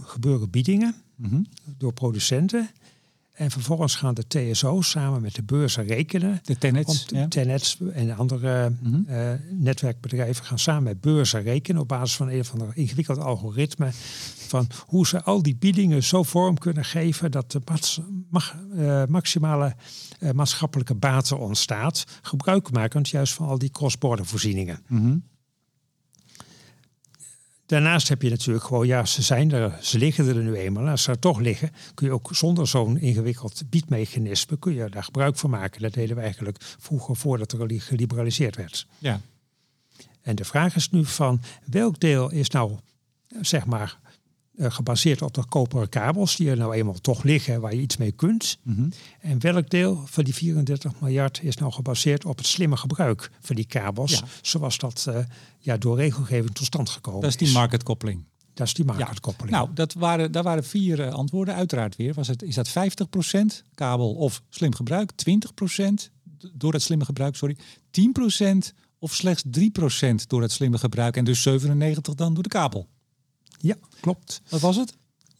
[0.00, 1.42] gebeuren biedingen Mhm.
[1.78, 2.70] door producenten.
[3.36, 6.40] En vervolgens gaan de TSO's samen met de beurzen rekenen.
[6.42, 6.58] De
[7.28, 7.78] tenets.
[7.92, 9.04] En andere mm
[9.50, 13.88] netwerkbedrijven gaan samen met beurzen rekenen op basis van een of ander ingewikkeld algoritme.
[14.46, 17.60] Van hoe ze al die biedingen zo vorm kunnen geven dat de
[18.74, 19.74] uh, maximale
[20.20, 22.04] uh, maatschappelijke baten ontstaat.
[22.22, 24.82] Gebruikmakend juist van al die cross-border voorzieningen.
[24.88, 25.22] Mm
[27.66, 30.88] Daarnaast heb je natuurlijk gewoon, ja, ze zijn er, ze liggen er nu eenmaal.
[30.88, 35.04] als ze er toch liggen, kun je ook zonder zo'n ingewikkeld biedmechanisme, kun je daar
[35.04, 35.80] gebruik van maken.
[35.80, 38.86] Dat deden we eigenlijk vroeger voordat er geliberaliseerd werd.
[38.98, 39.20] Ja.
[40.22, 42.78] En de vraag is nu van, welk deel is nou,
[43.40, 43.98] zeg maar,
[44.58, 48.12] gebaseerd op de koperen kabels die er nou eenmaal toch liggen waar je iets mee
[48.12, 48.58] kunt.
[48.62, 48.88] Mhm.
[49.20, 53.56] En welk deel van die 34 miljard is nou gebaseerd op het slimme gebruik van
[53.56, 55.18] die kabels, zoals dat uh,
[55.58, 57.32] ja, door regelgeving tot stand gekomen is.
[57.32, 58.24] Dat is die marketkoppeling.
[58.54, 59.56] Dat is die marketkoppeling.
[59.56, 61.54] Nou, dat waren, daar waren vier uh, antwoorden.
[61.54, 62.14] Uiteraard weer.
[62.14, 62.72] Was het, is dat 50%
[63.74, 65.12] kabel of slim gebruik?
[65.30, 66.12] 20%
[66.52, 67.56] door dat slimme gebruik, sorry.
[67.90, 69.60] 10% of slechts 3%
[70.26, 71.16] door het slimme gebruik.
[71.16, 71.52] En dus 97%
[72.14, 72.88] dan door de kabel.
[73.58, 74.42] Ja, klopt.
[74.48, 74.96] Wat was het?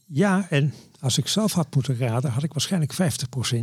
[0.06, 2.96] Ja, en als ik zelf had moeten raden, had ik waarschijnlijk 50%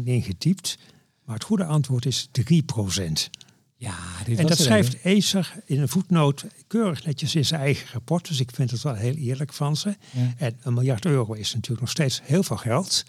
[0.04, 0.78] ingetypt.
[1.26, 3.30] Maar het goede antwoord is 3%.
[3.76, 3.96] Ja,
[4.26, 8.28] dit en dat schrijft Acer in een voetnoot keurig netjes in zijn eigen rapport.
[8.28, 9.96] Dus ik vind het wel heel eerlijk van ze.
[10.38, 13.04] En een miljard euro is natuurlijk nog steeds heel veel geld.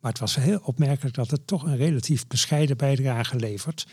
[0.00, 3.86] Maar het was heel opmerkelijk dat het toch een relatief bescheiden bijdrage levert.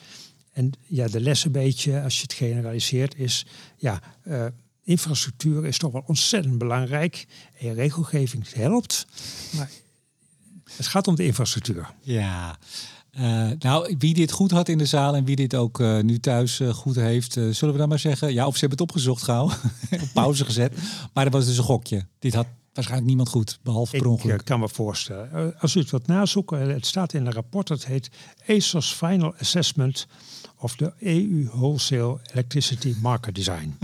[0.53, 3.45] En ja, de les een beetje, als je het generaliseert, is
[3.77, 4.45] ja, uh,
[4.83, 7.27] infrastructuur is toch wel ontzettend belangrijk.
[7.59, 9.05] En regelgeving helpt.
[9.55, 9.69] Maar
[10.75, 11.93] het gaat om de infrastructuur.
[12.01, 12.57] Ja.
[13.19, 16.19] Uh, nou, wie dit goed had in de zaal en wie dit ook uh, nu
[16.19, 18.33] thuis uh, goed heeft, zullen we dan maar zeggen.
[18.33, 19.45] Ja, of ze hebben het opgezocht gauw,
[20.03, 20.73] op pauze gezet.
[21.13, 22.05] Maar dat was dus een gokje.
[22.19, 24.39] Dit had waarschijnlijk niemand goed, behalve per ongeluk.
[24.39, 25.59] Ik kan me voorstellen.
[25.59, 28.09] Als u het wat nazoeken, het staat in een rapport, dat heet
[28.47, 30.07] ACER's Final Assessment
[30.61, 33.77] of de EU Wholesale Electricity Market Design.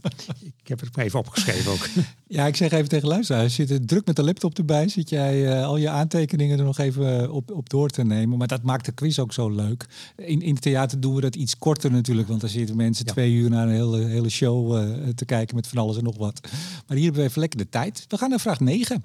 [0.62, 1.88] ik heb het maar even opgeschreven ook.
[2.26, 5.58] Ja, ik zeg even tegen luisteraars, zit er druk met de laptop erbij, zit jij
[5.58, 8.38] uh, al je aantekeningen er nog even op, op door te nemen.
[8.38, 9.86] Maar dat maakt de quiz ook zo leuk.
[10.16, 13.32] In, in het theater doen we dat iets korter natuurlijk, want dan zitten mensen twee
[13.32, 16.40] uur naar een hele, hele show uh, te kijken met van alles en nog wat.
[16.86, 18.04] Maar hier hebben we even lekker de tijd.
[18.08, 19.04] We gaan naar vraag 9.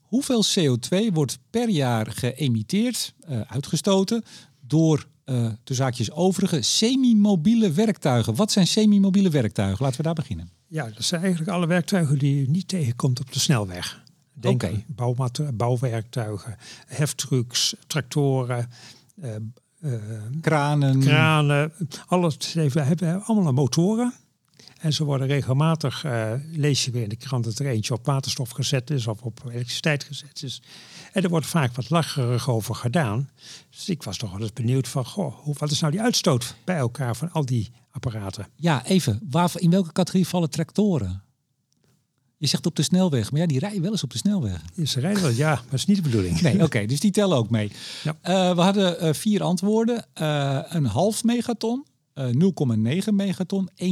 [0.00, 4.24] Hoeveel CO2 wordt per jaar geëmiteerd, uh, uitgestoten,
[4.60, 8.34] door uh, de zaakjes overige semi-mobiele werktuigen.
[8.34, 9.82] Wat zijn semi-mobiele werktuigen?
[9.82, 10.50] Laten we daar beginnen.
[10.66, 14.02] Ja, dat zijn eigenlijk alle werktuigen die je niet tegenkomt op de snelweg.
[14.32, 14.84] Denk okay.
[15.52, 16.56] bouwwerktuigen,
[16.86, 18.70] heftrucks, tractoren,
[19.22, 19.34] uh,
[19.80, 19.92] uh,
[20.40, 21.00] kranen.
[21.00, 21.72] kranen.
[22.06, 24.12] Alles hebben allemaal motoren.
[24.80, 26.04] En ze worden regelmatig,
[26.52, 29.40] lees je weer in de krant dat er eentje op waterstof gezet is of op
[29.44, 30.62] elektriciteit gezet is.
[31.18, 33.30] En er wordt vaak wat lacherig over gedaan.
[33.70, 36.76] Dus ik was toch wel eens benieuwd van, goh, wat is nou die uitstoot bij
[36.76, 38.48] elkaar van al die apparaten?
[38.54, 39.20] Ja, even.
[39.30, 41.22] Waar, in welke categorie vallen tractoren?
[42.36, 44.60] Je zegt op de snelweg, maar ja, die rijden wel eens op de snelweg.
[44.84, 46.40] ze rijden wel, ja, maar dat is niet de bedoeling.
[46.40, 47.72] Nee, oké, dus die tellen ook mee.
[48.02, 48.16] Ja.
[48.50, 50.06] Uh, we hadden uh, vier antwoorden.
[50.20, 51.86] Uh, een half megaton,
[52.20, 52.24] 0,9
[53.10, 53.86] megaton, 1,8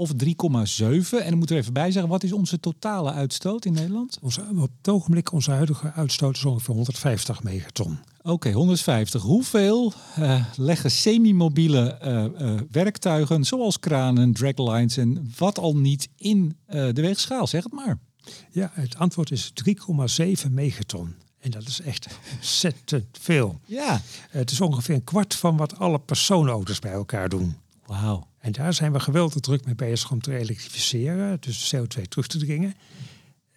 [0.00, 0.18] of 3,7.
[0.18, 4.18] En dan moeten we even bij zeggen, wat is onze totale uitstoot in Nederland?
[4.22, 7.98] Onze, op het ogenblik, onze huidige uitstoot is ongeveer 150 megaton.
[8.22, 9.22] Oké, 150.
[9.22, 16.56] Hoeveel uh, leggen semi-mobiele uh, uh, werktuigen, zoals kranen, draglines en wat al niet, in
[16.66, 17.46] de weegschaal?
[17.46, 17.98] Zeg het maar.
[18.50, 19.52] Ja, het antwoord is
[20.46, 21.14] 3,7 megaton.
[21.38, 23.60] En dat is echt ontzettend veel.
[23.66, 24.00] Ja.
[24.30, 27.56] Het is ongeveer een kwart van wat alle personenauto's bij elkaar doen.
[27.86, 28.28] Wauw.
[28.40, 32.38] En daar zijn we geweldig druk mee bezig om te elektrificeren, dus CO2 terug te
[32.38, 32.74] dringen.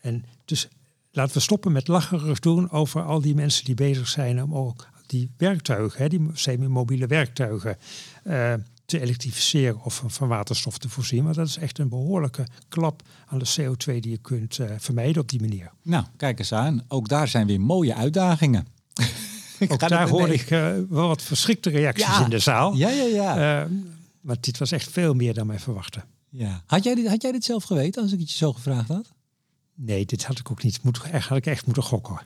[0.01, 0.67] En dus
[1.11, 4.87] laten we stoppen met lacherig doen over al die mensen die bezig zijn om ook
[5.05, 7.77] die werktuigen, hè, die semi-mobiele werktuigen,
[8.23, 8.53] uh,
[8.85, 11.23] te elektrificeren of van waterstof te voorzien.
[11.23, 15.21] Maar dat is echt een behoorlijke klap aan de CO2 die je kunt uh, vermijden
[15.21, 15.71] op die manier.
[15.81, 16.83] Nou, kijk eens aan.
[16.87, 18.67] Ook daar zijn weer mooie uitdagingen.
[19.67, 22.75] ook daar hoor ik uh, wel wat verschrikte reacties in de zaal.
[22.75, 23.67] Ja, ja, ja.
[24.23, 26.03] Maar dit was echt veel meer dan wij verwachten.
[26.29, 26.63] Ja.
[26.65, 29.11] Had, jij dit, had jij dit zelf geweten als ik het je zo gevraagd had?
[29.75, 30.83] Nee, dit had ik ook niet.
[30.83, 32.21] Moet, echt, had ik echt moeten gokken.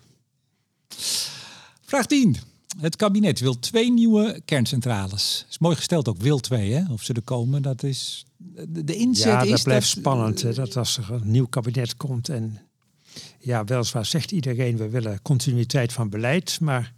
[1.82, 2.36] Vraag 10.
[2.80, 5.45] Het kabinet wil twee nieuwe kerncentrales.
[5.50, 6.91] Is mooi gesteld ook, wil twee, hè?
[6.91, 8.26] Of ze er komen, dat is...
[8.68, 10.41] De inzet ja, dat blijft spannend.
[10.41, 10.54] Hè?
[10.54, 12.60] Dat als er een nieuw kabinet komt en...
[13.39, 16.60] Ja, weliswaar zegt iedereen, we willen continuïteit van beleid.
[16.60, 16.93] Maar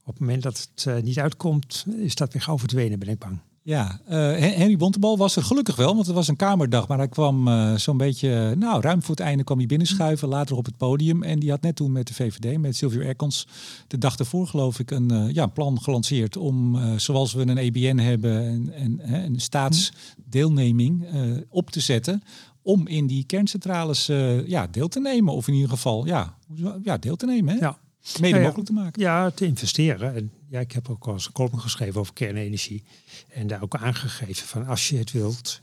[0.00, 3.18] op het moment dat het uh, niet uitkomt, is dat weer gauw verdwenen, ben ik
[3.18, 3.38] bang.
[3.68, 6.88] Ja, uh, Henry Bontebal was er gelukkig wel, want het was een kamerdag.
[6.88, 10.56] Maar hij kwam uh, zo'n beetje, nou ruim voor het einde kwam hij binnenschuiven, later
[10.56, 11.22] op het podium.
[11.22, 13.46] En die had net toen met de VVD, met Silvio Erkons,
[13.86, 17.96] de dag ervoor geloof ik, een uh, ja, plan gelanceerd om, zoals we een EBN
[17.96, 18.44] hebben,
[18.74, 21.06] en, en een staatsdeelneming
[21.48, 22.22] op te zetten.
[22.62, 24.06] Om in die kerncentrales
[24.46, 25.34] ja, deel te nemen.
[25.34, 26.34] Of in ieder geval ja,
[26.82, 27.54] ja, deel te nemen.
[27.54, 27.60] Hè?
[27.60, 27.78] Ja.
[28.20, 29.02] Mede mogelijk te maken.
[29.02, 30.14] Ja, te investeren.
[30.14, 32.84] En ja, ik heb ook al eens een column geschreven over kernenergie.
[33.28, 35.60] En daar ook aangegeven van als je het wilt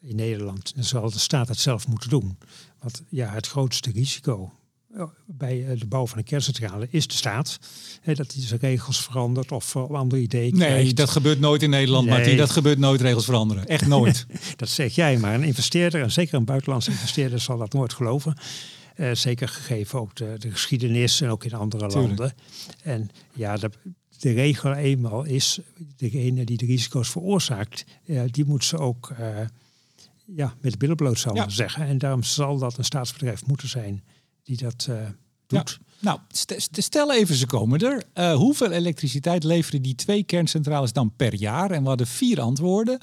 [0.00, 2.38] in Nederland, dan zal de staat het zelf moeten doen.
[2.78, 4.52] Want ja, het grootste risico
[4.94, 7.58] eh, bij eh, de bouw van een kerncentrale is de staat.
[8.04, 12.06] dat hij zijn regels verandert of uh, andere ideeën Nee, dat gebeurt nooit in Nederland,
[12.06, 12.14] nee.
[12.14, 12.36] Martin.
[12.36, 13.66] Dat gebeurt nooit regels veranderen.
[13.66, 14.26] Echt nooit.
[14.56, 18.36] dat zeg jij, maar een investeerder, en zeker een buitenlandse investeerder, zal dat nooit geloven.
[18.96, 22.18] Uh, zeker gegeven ook de, de, geschiedenis en ook in andere Tuurlijk.
[22.18, 22.36] landen.
[22.82, 23.70] En ja, de,
[24.18, 25.60] de, regel eenmaal is,
[25.96, 29.40] degene die de risico's veroorzaakt, uh, die moet ze ook uh,
[30.24, 31.48] ja, met de billen bloot zou ja.
[31.48, 31.86] zeggen.
[31.86, 34.04] En daarom zal dat een staatsbedrijf moeten zijn
[34.42, 34.88] die dat
[35.46, 35.78] doet.
[35.80, 35.84] Ja.
[36.04, 38.04] Nou, st stel even, ze komen er.
[38.14, 41.70] Uh, hoeveel elektriciteit leveren die twee kerncentrales dan per jaar?
[41.70, 42.98] En we hadden vier antwoorden.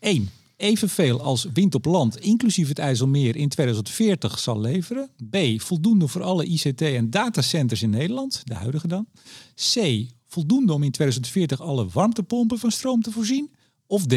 [0.00, 5.10] Eén, evenveel als wind op land, inclusief het IJsselmeer, in 2040 zal leveren.
[5.30, 5.36] B.
[5.56, 9.06] Voldoende voor alle ICT en datacenters in Nederland, de huidige dan.
[9.54, 10.06] C.
[10.28, 13.50] Voldoende om in 2040 alle warmtepompen van stroom te voorzien.
[13.86, 14.14] Of D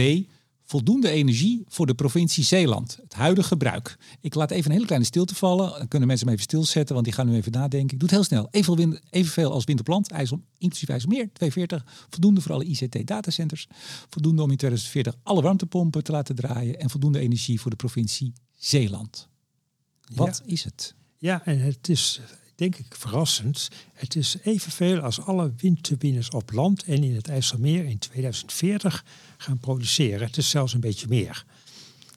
[0.64, 3.98] voldoende energie voor de provincie Zeeland, het huidige gebruik.
[4.22, 5.70] Ik laat even een hele kleine stilte vallen.
[5.78, 7.94] Dan kunnen mensen hem even stilzetten, want die gaan nu even nadenken.
[7.94, 8.48] Ik doe het heel snel.
[8.52, 12.06] Evenveel, wind, evenveel als land, IJssel, inclusief IJsselmeer, 240.
[12.10, 13.68] Voldoende voor alle ICT-datacenters.
[14.10, 16.80] Voldoende om in 2040 alle warmtepompen te laten draaien.
[16.80, 19.28] En voldoende energie voor de provincie Zeeland.
[20.16, 20.52] Wat Ja.
[20.52, 20.96] is het?
[21.18, 22.22] Ja, en het is
[22.62, 23.70] denk ik verrassend.
[23.94, 29.06] Het is evenveel als alle windturbines op land en in het IJsselmeer in 2040
[29.38, 30.28] gaan produceren.
[30.28, 31.46] Het is zelfs een beetje meer.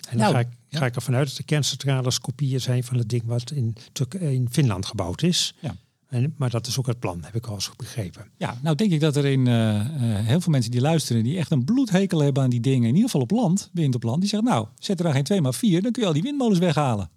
[0.08, 0.78] En dan Nou, ga, ik, ja.
[0.78, 4.14] ga ik ervan uit dat de kerncentrales kopieën zijn van het ding wat in, Turk-
[4.14, 5.54] in Finland gebouwd is.
[5.60, 5.76] Ja.
[6.08, 8.28] En, maar dat is ook het plan, heb ik al eens begrepen.
[8.36, 9.86] Ja, nou denk ik dat er in eh, eh,
[10.26, 13.04] heel veel mensen die luisteren, die echt een bloedhekel hebben aan die dingen, in ieder
[13.10, 15.54] geval op land, wind op land, die zeggen, nou, zet er dan geen twee maar
[15.54, 17.10] vier, dan kun je al die windmolens weghalen.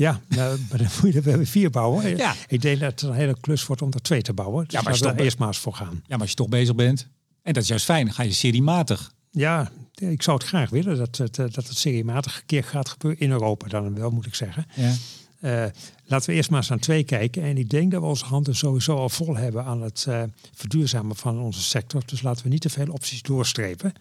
[0.00, 2.16] Ja, nou, maar dan moet je er weer vier bouwen.
[2.16, 2.34] Ja.
[2.48, 4.64] Ik denk dat het een hele klus wordt om er twee te bouwen.
[4.64, 5.92] Dus Ja, maar stop- er eerst maar eens voor gaan.
[5.94, 7.06] Ja, maar als je toch bezig bent,
[7.42, 9.12] en dat is juist fijn, dan ga je seriematig.
[9.30, 12.88] Ja, ik zou het graag willen dat het, eh, dat het seriematig een keer gaat
[12.88, 14.66] gebeuren in Europa dan wel, moet ik zeggen.
[14.74, 14.92] Ja.
[15.40, 15.70] Eh,
[16.04, 17.42] laten we eerst maar eens aan twee kijken.
[17.42, 20.22] En ik denk dat we onze handen sowieso al vol hebben aan het eh,
[20.54, 22.02] verduurzamen van onze sector.
[22.06, 23.92] Dus laten we niet te veel opties doorstrepen.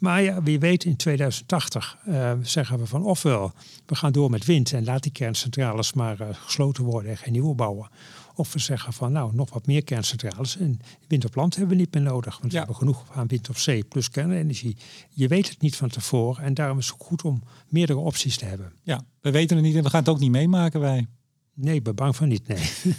[0.00, 3.52] Maar ja, wie weet in 2080 eh, zeggen we van ofwel
[3.86, 7.32] we gaan door met wind en laat die kerncentrales maar eh, gesloten worden en geen
[7.32, 7.88] nieuwe bouwen.
[8.34, 11.82] Of we zeggen van nou nog wat meer kerncentrales en wind op land hebben we
[11.82, 12.32] niet meer nodig.
[12.38, 12.48] Want Ja.
[12.50, 14.76] we hebben genoeg aan wind op zee plus kernenergie.
[15.10, 18.44] Je weet het niet van tevoren en daarom is het goed om meerdere opties te
[18.44, 18.72] hebben.
[18.82, 21.06] ja, we weten het niet en we gaan het ook niet meemaken wij.
[21.54, 22.70] Nee, ik ben bang van niet, nee.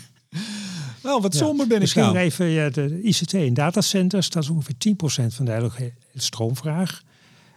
[1.03, 1.39] Nou, wat Ja.
[1.39, 2.17] somber ben ik Misschien nou.
[2.17, 4.29] even ja, de ICT en datacenters.
[4.29, 5.69] Dat is ongeveer 10% van de hele
[6.13, 7.01] stroomvraag.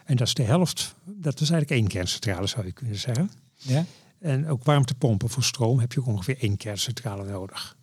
[0.04, 0.94] En dat is de helft.
[1.04, 3.30] Dat is eigenlijk één kerncentrale, zou je kunnen zeggen.
[3.56, 3.84] Ja?
[4.18, 7.76] En ook warmtepompen voor stroom heb je ook ongeveer één kerncentrale nodig.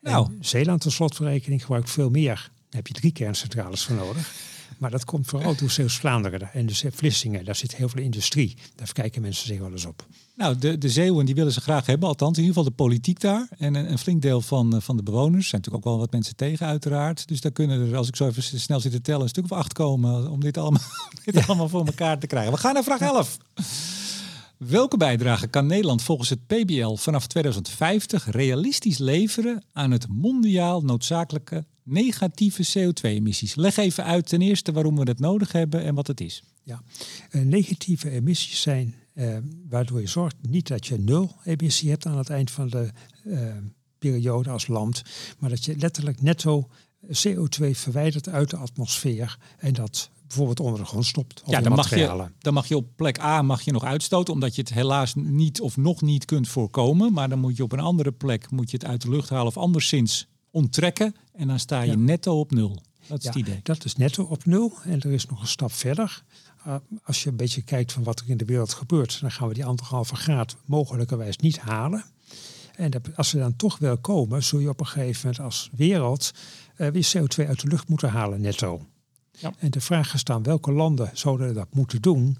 [0.00, 0.26] Nou.
[0.26, 2.34] En Zeeland, tot slotverrekening, gebruikt veel meer.
[2.34, 4.32] Daar heb je drie kerncentrales voor nodig.
[4.78, 7.44] Maar dat komt vooral door Zeeuws-Vlaanderen en de Vlissingen.
[7.44, 8.56] Daar zit heel veel industrie.
[8.74, 10.06] Daar kijken mensen zich wel eens op.
[10.36, 13.20] Nou, de, de Zeeuwen die willen ze graag hebben, althans in ieder geval de politiek
[13.20, 13.48] daar.
[13.58, 15.42] En een, een flink deel van, eh, van de bewoners.
[15.42, 17.28] Er zijn natuurlijk ook wel wat mensen tegen uiteraard.
[17.28, 19.52] Dus daar kunnen er, als ik zo even snel zit te tellen, een stuk of
[19.52, 20.82] acht komen om dit allemaal,
[21.24, 22.52] dit allemaal voor elkaar te krijgen.
[22.52, 23.36] We gaan naar vraag 11.
[24.58, 31.64] Welke bijdrage kan Nederland volgens het PBL vanaf 2050 realistisch leveren aan het mondiaal noodzakelijke
[31.88, 33.54] negatieve CO2-emissies?
[33.54, 36.42] Leg even uit ten eerste waarom we dat nodig hebben en wat het is.
[36.62, 36.82] Ja.
[37.30, 39.36] Eh, negatieve emissies zijn eh,
[39.68, 42.90] waardoor je zorgt niet dat je nul emissie hebt aan het eind van de
[43.24, 43.40] eh,
[43.98, 45.02] periode als land,
[45.38, 46.68] maar dat je letterlijk netto
[47.06, 51.42] CO2 verwijdert uit de atmosfeer en dat bijvoorbeeld onder de grond stopt.
[51.46, 54.54] Ja, dan mag, je, dan mag je op plek A mag je nog uitstoten, omdat
[54.54, 57.12] je het helaas niet of nog niet kunt voorkomen.
[57.12, 59.46] Maar dan moet je op een andere plek moet je het uit de lucht halen
[59.46, 61.14] of anderszins onttrekken.
[61.38, 61.96] En dan sta je Ja.
[61.96, 62.82] netto op nul.
[63.06, 63.60] Dat is Ja, het idee.
[63.62, 66.22] dat is netto op nul en er is nog een stap verder.
[66.66, 66.74] Uh,
[67.04, 69.54] als je een beetje kijkt van wat er in de wereld gebeurt, dan gaan we
[69.54, 72.04] die anderhalve graad mogelijkerwijs niet halen.
[72.76, 75.70] En dat- als we dan toch wel komen, zul je op een gegeven moment als
[75.76, 76.30] wereld
[76.76, 78.86] eh, weer CO2 uit de lucht moeten halen netto.
[79.32, 79.52] Ja.
[79.58, 82.38] En de vraag is dan, welke landen zouden dat moeten doen?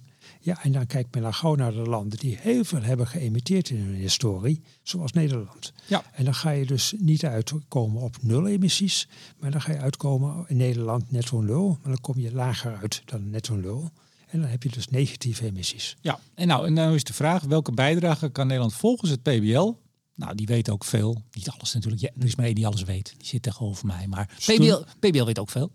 [0.49, 3.71] Ja, en dan kijkt men dan gauw naar de landen die heel veel hebben geëmiteerd
[3.71, 5.73] in hun historie, zoals Nederland.
[5.87, 6.03] Ja.
[6.13, 10.45] En dan ga je dus niet uitkomen op nul emissies, maar dan ga je uitkomen
[10.47, 11.69] in Nederland netto nul.
[11.69, 13.91] Maar dan kom je lager uit dan netto nul.
[14.27, 15.97] En dan heb je dus negatieve emissies.
[16.01, 19.73] Ja, en nou, en nou is de vraag, welke bijdrage kan Nederland volgens het PBL
[20.19, 21.23] nou, die weet ook veel.
[21.33, 22.03] Niet alles natuurlijk.
[22.03, 23.15] Ja, er is maar één die alles weet.
[23.17, 24.07] Die zit tegenover mij.
[24.07, 25.71] Maar PBL, PBL weet ook veel.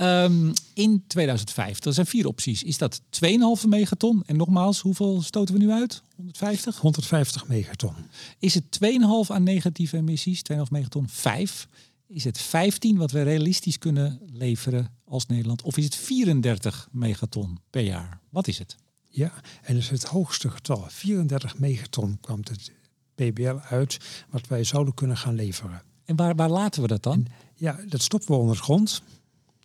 [0.00, 2.62] Um, in 2005, er zijn vier opties.
[2.62, 4.22] Is dat 2,5 megaton?
[4.26, 6.02] En nogmaals, hoeveel stoten we nu uit?
[6.16, 6.78] 150?
[6.78, 7.94] 150 megaton.
[8.38, 8.88] Is het 2,5
[9.26, 10.42] aan negatieve emissies?
[10.52, 11.08] 2,5 megaton?
[11.08, 11.68] 5?
[12.06, 15.62] Is het 15 wat we realistisch kunnen leveren als Nederland?
[15.62, 18.20] Of is het 34 megaton per jaar?
[18.30, 18.76] Wat is het?
[19.08, 19.32] Ja,
[19.62, 20.84] en is het hoogste getal.
[20.88, 22.70] 34 megaton kwam het
[23.14, 23.98] PBL uit
[24.30, 25.82] wat wij zouden kunnen gaan leveren.
[26.04, 27.26] En waar, waar laten we dat dan?
[27.54, 29.02] ja, dat stoppen we onder de grond.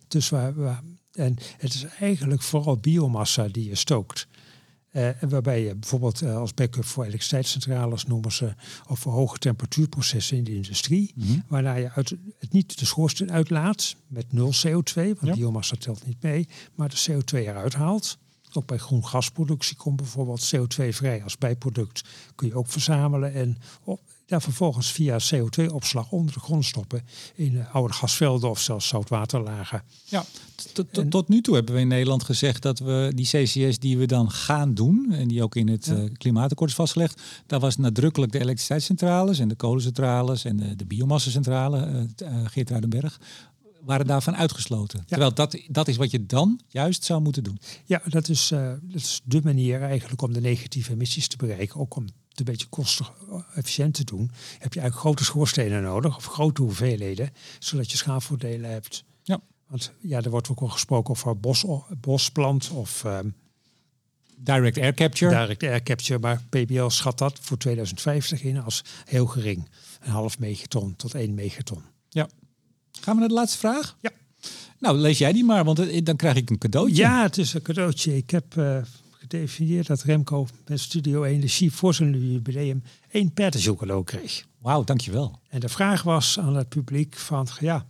[0.08, 0.82] Dus waar, waar,
[1.12, 4.26] en het is eigenlijk vooral biomassa die je stookt.
[4.92, 8.54] Uh, waarbij je bijvoorbeeld uh, als backup voor elektriciteitscentrales noemen ze,
[8.88, 11.44] of voor hoge temperatuurprocessen in de industrie, mm -hmm.
[11.48, 15.34] waarna je uit, het niet de schoorsteen uitlaat met nul CO2, want ja.
[15.34, 18.18] biomassa telt niet mee, maar de CO2 eruit haalt.
[18.52, 22.04] Ook bij groen gasproductie komt bijvoorbeeld CO2 vrij als bijproduct.
[22.34, 27.02] Kun je ook verzamelen en op, daar vervolgens via CO2-opslag onder de grond stoppen
[27.34, 29.82] in oude gasvelden of zelfs zoutwaterlagen.
[30.04, 30.24] Ja,
[31.08, 34.30] tot nu toe hebben we in Nederland gezegd dat we die CCS die we dan
[34.30, 36.08] gaan doen, en die ook in het ja.
[36.16, 42.06] klimaatakkoord is vastgelegd, daar was nadrukkelijk de elektriciteitscentrales en de kolencentrales en de, de biomassacentrale,
[42.22, 43.20] uh, Geert Ruidenberg,
[43.82, 44.98] waren daarvan uitgesloten.
[44.98, 45.04] Ja.
[45.06, 47.58] Terwijl dat, dat is wat je dan juist zou moeten doen.
[47.84, 51.80] Ja, dat is, uh, dat is de manier eigenlijk om de negatieve emissies te bereiken.
[51.80, 53.12] Ook om het een beetje kostig
[53.54, 54.30] efficiënt te doen.
[54.58, 59.04] Heb je eigenlijk grote schoorstenen nodig of grote hoeveelheden, zodat je schaalvoordelen hebt.
[59.22, 59.40] Ja.
[59.66, 61.64] Want ja, er wordt ook al gesproken over bos,
[62.00, 63.04] bosplant of...
[63.04, 63.34] Um,
[64.42, 65.30] Direct air capture.
[65.30, 69.68] Direct air capture, maar PBL schat dat voor 2050 in als heel gering.
[70.00, 71.82] Een half megaton tot één megaton.
[72.08, 72.28] Ja.
[73.00, 73.96] Gaan we naar de laatste vraag?
[74.00, 74.10] Ja.
[74.78, 76.96] Nou, lees jij die maar, want dan krijg ik een cadeautje.
[76.96, 78.16] Ja, het is een cadeautje.
[78.16, 78.76] Ik heb uh,
[79.10, 84.44] gedefinieerd dat Remco met Studio 1 de chief voor zijn jubileum één cadeau kreeg.
[84.58, 85.38] Wauw, dankjewel.
[85.48, 87.86] En de vraag was aan het publiek van, ja,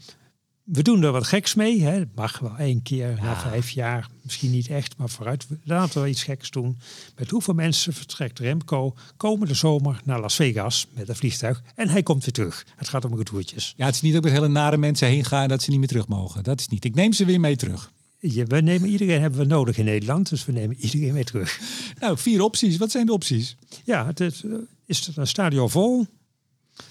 [0.73, 1.83] we doen er wat geks mee.
[1.83, 1.91] Hè.
[1.91, 4.09] Het mag wel één keer na vijf jaar.
[4.23, 5.47] Misschien niet echt, maar vooruit.
[5.65, 6.79] Laten we iets geks doen.
[7.17, 11.63] Met hoeveel mensen vertrekt Remco komende zomer naar Las Vegas met een vliegtuig.
[11.75, 12.67] En hij komt weer terug.
[12.77, 13.75] Het gaat om retourtjes.
[13.77, 15.89] Ja, het is niet dat met hele nare mensen heen gaan dat ze niet meer
[15.89, 16.43] terug mogen.
[16.43, 16.85] Dat is niet.
[16.85, 17.93] Ik neem ze weer mee terug.
[18.19, 21.59] Ja, we nemen iedereen hebben we nodig in Nederland, dus we nemen iedereen mee terug.
[22.01, 22.77] Nou, vier opties.
[22.77, 23.57] Wat zijn de opties?
[23.85, 24.45] Ja, het is,
[24.87, 26.07] is het een stadion vol?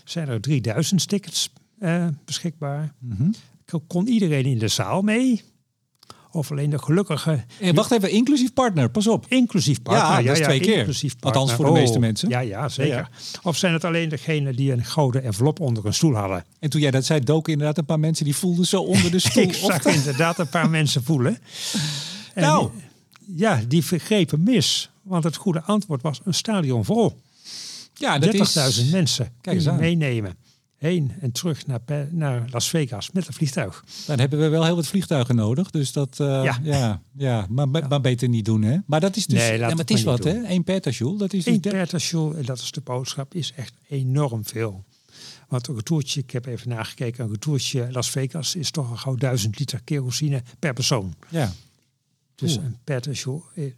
[0.03, 1.49] Zijn er 3000 tickets
[1.79, 2.93] uh, beschikbaar?
[2.99, 3.31] Mm -hmm
[3.87, 5.41] kon iedereen in de zaal mee.
[6.31, 7.45] Of alleen de gelukkige...
[7.59, 9.25] En wacht even, inclusief partner, pas op.
[9.27, 10.77] Inclusief partner, ja, ja, dat is twee keer.
[10.77, 11.41] Inclusief partner.
[11.41, 12.29] Althans voor de meeste oh, mensen.
[12.29, 12.95] Ja, ja zeker.
[12.95, 13.39] Ja, ja.
[13.43, 16.45] Of zijn het alleen degenen die een gouden envelop onder een stoel hadden?
[16.59, 19.19] En toen jij dat zei, doken inderdaad een paar mensen die voelden zo onder de
[19.29, 19.43] stoel.
[19.43, 21.37] Ik zag inderdaad een paar mensen voelen.
[22.33, 22.69] En nou.
[23.35, 24.89] Ja, die vergrepen mis.
[25.01, 27.21] Want het goede antwoord was een stadion vol.
[27.93, 28.89] Ja, dat 30.000 is...
[28.91, 29.79] mensen Kijk eens aan.
[29.79, 30.35] meenemen
[30.79, 33.83] heen en terug naar, naar Las Vegas met een vliegtuig.
[34.05, 35.69] Dan hebben we wel heel wat vliegtuigen nodig.
[35.69, 36.59] Dus dat, uh, ja.
[36.63, 37.87] ja, ja, maar, ja.
[37.87, 38.77] maar beter niet doen, hè?
[38.85, 40.41] Maar dat is dus, nee, ja, maar het is wat, hè?
[40.43, 41.17] 1 petajoule.
[41.17, 44.83] Dat is 1 petajoule, en dat is de boodschap, is echt enorm veel.
[45.47, 49.15] Want een retourtje, ik heb even nagekeken, een retourtje Las Vegas is toch al gauw
[49.15, 51.13] 1000 liter kerosine per persoon.
[51.29, 51.53] Ja.
[52.35, 52.65] Dus Oeh.
[52.65, 53.73] een petajoule,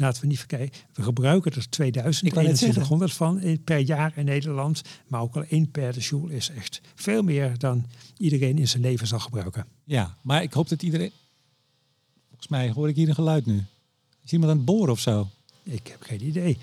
[0.00, 0.80] laten we niet verkijken.
[0.92, 4.82] We gebruiken er 2000, 2100 van per jaar in Nederland.
[5.06, 7.86] Maar ook al één petajoule is echt veel meer dan
[8.16, 9.66] iedereen in zijn leven zal gebruiken.
[9.84, 11.12] Ja, maar ik hoop dat iedereen...
[12.28, 13.64] Volgens mij hoor ik hier een geluid nu.
[14.24, 15.28] Is iemand aan het boren of zo?
[15.62, 16.58] Ik heb geen idee.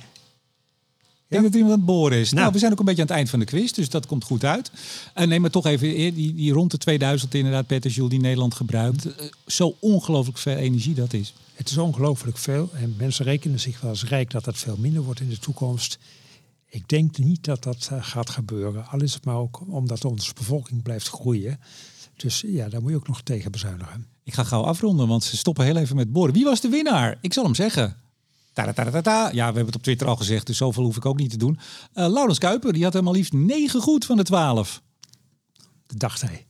[1.28, 2.30] Ik denk dat iemand aan het boren is.
[2.30, 2.42] Nou.
[2.42, 2.54] nou.
[2.54, 4.44] we zijn ook een beetje aan het eind van de quiz, dus dat komt goed
[4.44, 4.72] uit.
[5.14, 9.06] En neem maar toch even die, die rond de 2000 inderdaad petajoule die Nederland gebruikt.
[9.06, 9.14] Uh,
[9.46, 11.34] zo ongelooflijk veel energie dat is.
[11.54, 15.04] Het is ongelooflijk veel en mensen rekenen zich wel eens rijk dat dat veel minder
[15.04, 15.98] wordt in de toekomst.
[16.70, 18.88] Ik denk niet dat dat uh, gaat gebeuren.
[18.88, 21.60] Al is het maar ook omdat onze bevolking blijft groeien.
[22.16, 24.06] Dus ja, daar moet je ook nog tegen bezuinigen.
[24.24, 26.34] Ik ga gauw afronden, want ze stoppen heel even met boren.
[26.34, 27.18] Wie was de winnaar?
[27.22, 27.96] Ik zal hem zeggen.
[29.34, 31.38] Ja, we hebben het op Twitter al gezegd, dus zoveel hoef ik ook niet te
[31.38, 31.60] doen.
[31.94, 34.82] Uh, Laurens Kuiper, die had helemaal liefst 9 goed van de 12.
[35.88, 36.46] Dat dacht hij.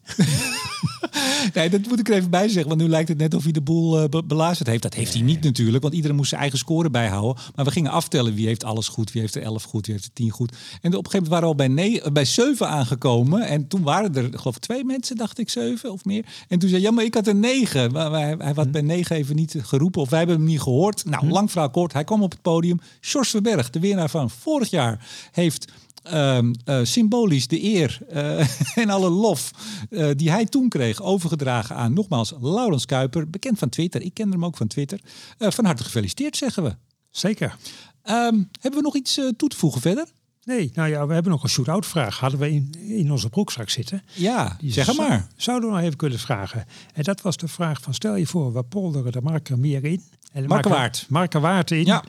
[1.53, 2.67] nee, dat moet ik er even bij zeggen.
[2.67, 4.81] Want nu lijkt het net of hij de boel uh, belazerd heeft.
[4.81, 5.83] Dat heeft hij niet natuurlijk.
[5.83, 7.43] Want iedereen moest zijn eigen score bijhouden.
[7.55, 9.11] Maar we gingen aftellen wie heeft alles goed.
[9.11, 9.85] Wie heeft er 11 goed.
[9.85, 10.51] Wie heeft er 10 goed.
[10.81, 13.41] En op een gegeven moment waren we al bij, nee, bij 7 aangekomen.
[13.41, 16.25] En toen waren er geloof ik twee mensen, dacht ik, 7 of meer.
[16.47, 17.91] En toen zei ja, maar ik had er 9.
[17.91, 18.71] Maar hij, hij had hm.
[18.71, 20.01] bij 9 even niet geroepen.
[20.01, 21.05] Of wij hebben hem niet gehoord.
[21.05, 21.31] Nou, hm.
[21.31, 21.93] lang verhaal kort.
[21.93, 22.79] Hij kwam op het podium.
[23.01, 25.71] Sjors Verberg, de winnaar van vorig jaar, heeft
[26.09, 28.47] Ehm, eh, symbolisch de eer uh,
[28.83, 29.51] en alle lof
[29.89, 34.01] uh, die hij toen kreeg overgedragen aan nogmaals Laurens Kuiper, bekend van Twitter.
[34.01, 34.99] Ik ken hem ook van Twitter.
[35.37, 36.75] van harte gefeliciteerd, zeggen we.
[37.09, 37.55] Zeker.
[38.03, 40.05] Um, hebben we nog iets toe te voegen verder?
[40.43, 42.19] Nee, nou ja, we hebben nog een shoot-out vraag.
[42.19, 44.03] Hadden we in, in onze broekzak zitten.
[44.13, 45.27] Ja, Die zeg maar.
[45.35, 46.65] Zouden we nog even kunnen vragen.
[46.93, 50.03] En dat was de vraag van stel je voor, we polderen de marker meer in.
[50.31, 51.05] En Markerwaard.
[51.09, 51.85] Markerwaard in.
[51.85, 52.03] Ja.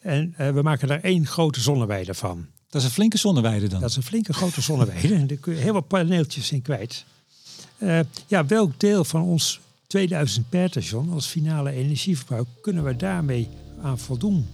[0.00, 2.46] En we maken daar één grote zonneweide van.
[2.68, 3.80] Dat is een flinke zonneweide dan?
[3.80, 5.14] Dat is een flinke grote zonneweide.
[5.20, 7.04] en daar kun je heel wat paneeltjes in kwijt.
[7.78, 10.70] Uh, ja, welk deel van ons 2000 per
[11.10, 13.48] als finale energieverbruik kunnen we daarmee
[13.82, 14.46] aan voldoen?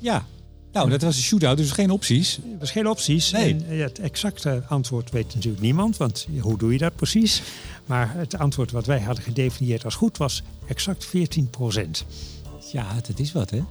[0.00, 0.26] Ja,
[0.76, 2.36] nou, dat was een shootout, dus geen opties.
[2.36, 3.30] Er was geen opties.
[3.30, 3.54] Nee.
[3.54, 7.42] En eh, het exacte antwoord weet natuurlijk niemand, want hoe doe je dat precies?
[7.86, 12.04] Maar het antwoord wat wij hadden gedefinieerd als goed was exact 14 procent.
[12.72, 13.62] Ja, dat is wat, hè?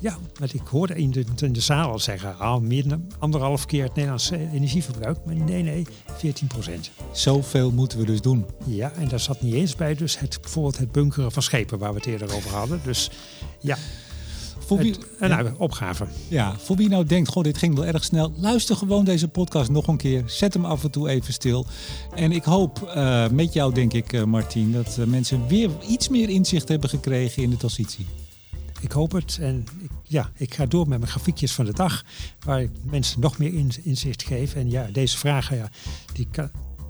[0.00, 3.66] Ja, want ik hoorde in de, in de zaal al zeggen, ah, meer dan anderhalf
[3.66, 5.18] keer het Nederlandse energieverbruik.
[5.24, 5.86] Maar nee, nee,
[6.16, 6.90] 14 procent.
[7.12, 8.46] Zoveel moeten we dus doen.
[8.64, 11.90] Ja, en daar zat niet eens bij dus het, bijvoorbeeld het bunkeren van schepen waar
[11.90, 12.80] we het eerder over hadden.
[12.84, 13.10] Dus
[13.60, 13.76] ja,
[14.68, 16.06] voor wie, een nou, opgave.
[16.28, 18.32] Ja, voor wie nou denkt, goh, dit ging wel erg snel.
[18.36, 20.22] Luister gewoon deze podcast nog een keer.
[20.26, 21.66] Zet hem af en toe even stil.
[22.14, 26.08] En ik hoop uh, met jou, denk ik, uh, Martien, dat uh, mensen weer iets
[26.08, 28.06] meer inzicht hebben gekregen in de transitie.
[28.80, 29.38] Ik hoop het.
[29.40, 32.04] En ik, ja, ik ga door met mijn grafiekjes van de dag,
[32.44, 33.52] waar ik mensen nog meer
[33.82, 34.54] inzicht geef.
[34.54, 35.70] En ja, deze vragen, ja,
[36.12, 36.28] die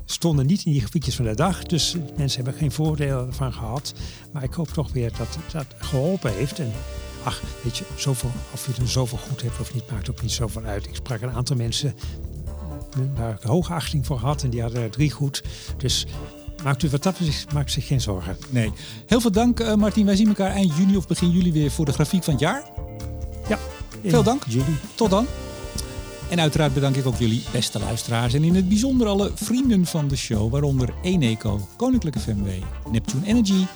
[0.04, 1.62] stonden niet in die grafiekjes van de dag.
[1.62, 3.94] Dus mensen hebben geen voordeel ervan gehad.
[4.32, 6.58] Maar ik hoop toch weer dat dat geholpen heeft.
[6.58, 6.72] En
[7.24, 10.32] ach, weet je, zoveel, of je er zoveel goed hebt of niet, maakt ook niet
[10.32, 10.86] zoveel uit.
[10.86, 11.94] Ik sprak een aantal mensen
[13.14, 15.42] waar ik hoge achting voor had en die hadden er drie goed.
[15.76, 16.06] Dus
[16.64, 17.18] Maakt u wat dat
[17.52, 18.36] maakt zich geen zorgen.
[18.50, 18.72] Nee.
[19.06, 20.06] Heel veel dank, uh, Martin.
[20.06, 22.62] Wij zien elkaar eind juni of begin juli weer voor de grafiek van het jaar.
[23.48, 23.58] Ja.
[24.06, 24.42] Veel dank.
[24.46, 24.76] Juli.
[24.94, 25.26] Tot dan.
[26.28, 30.08] En uiteraard bedank ik ook jullie beste luisteraars en in het bijzonder alle vrienden van
[30.08, 32.48] de show, waaronder Eneco, Koninklijke FMW,
[32.90, 33.66] Neptune Energy,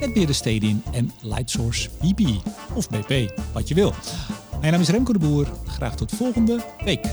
[0.00, 2.20] Netbeheerder Stedin en Lightsource BP
[2.74, 3.94] of BP, wat je wil.
[4.60, 5.46] Mijn naam is Remco de Boer.
[5.66, 7.06] Graag tot volgende week.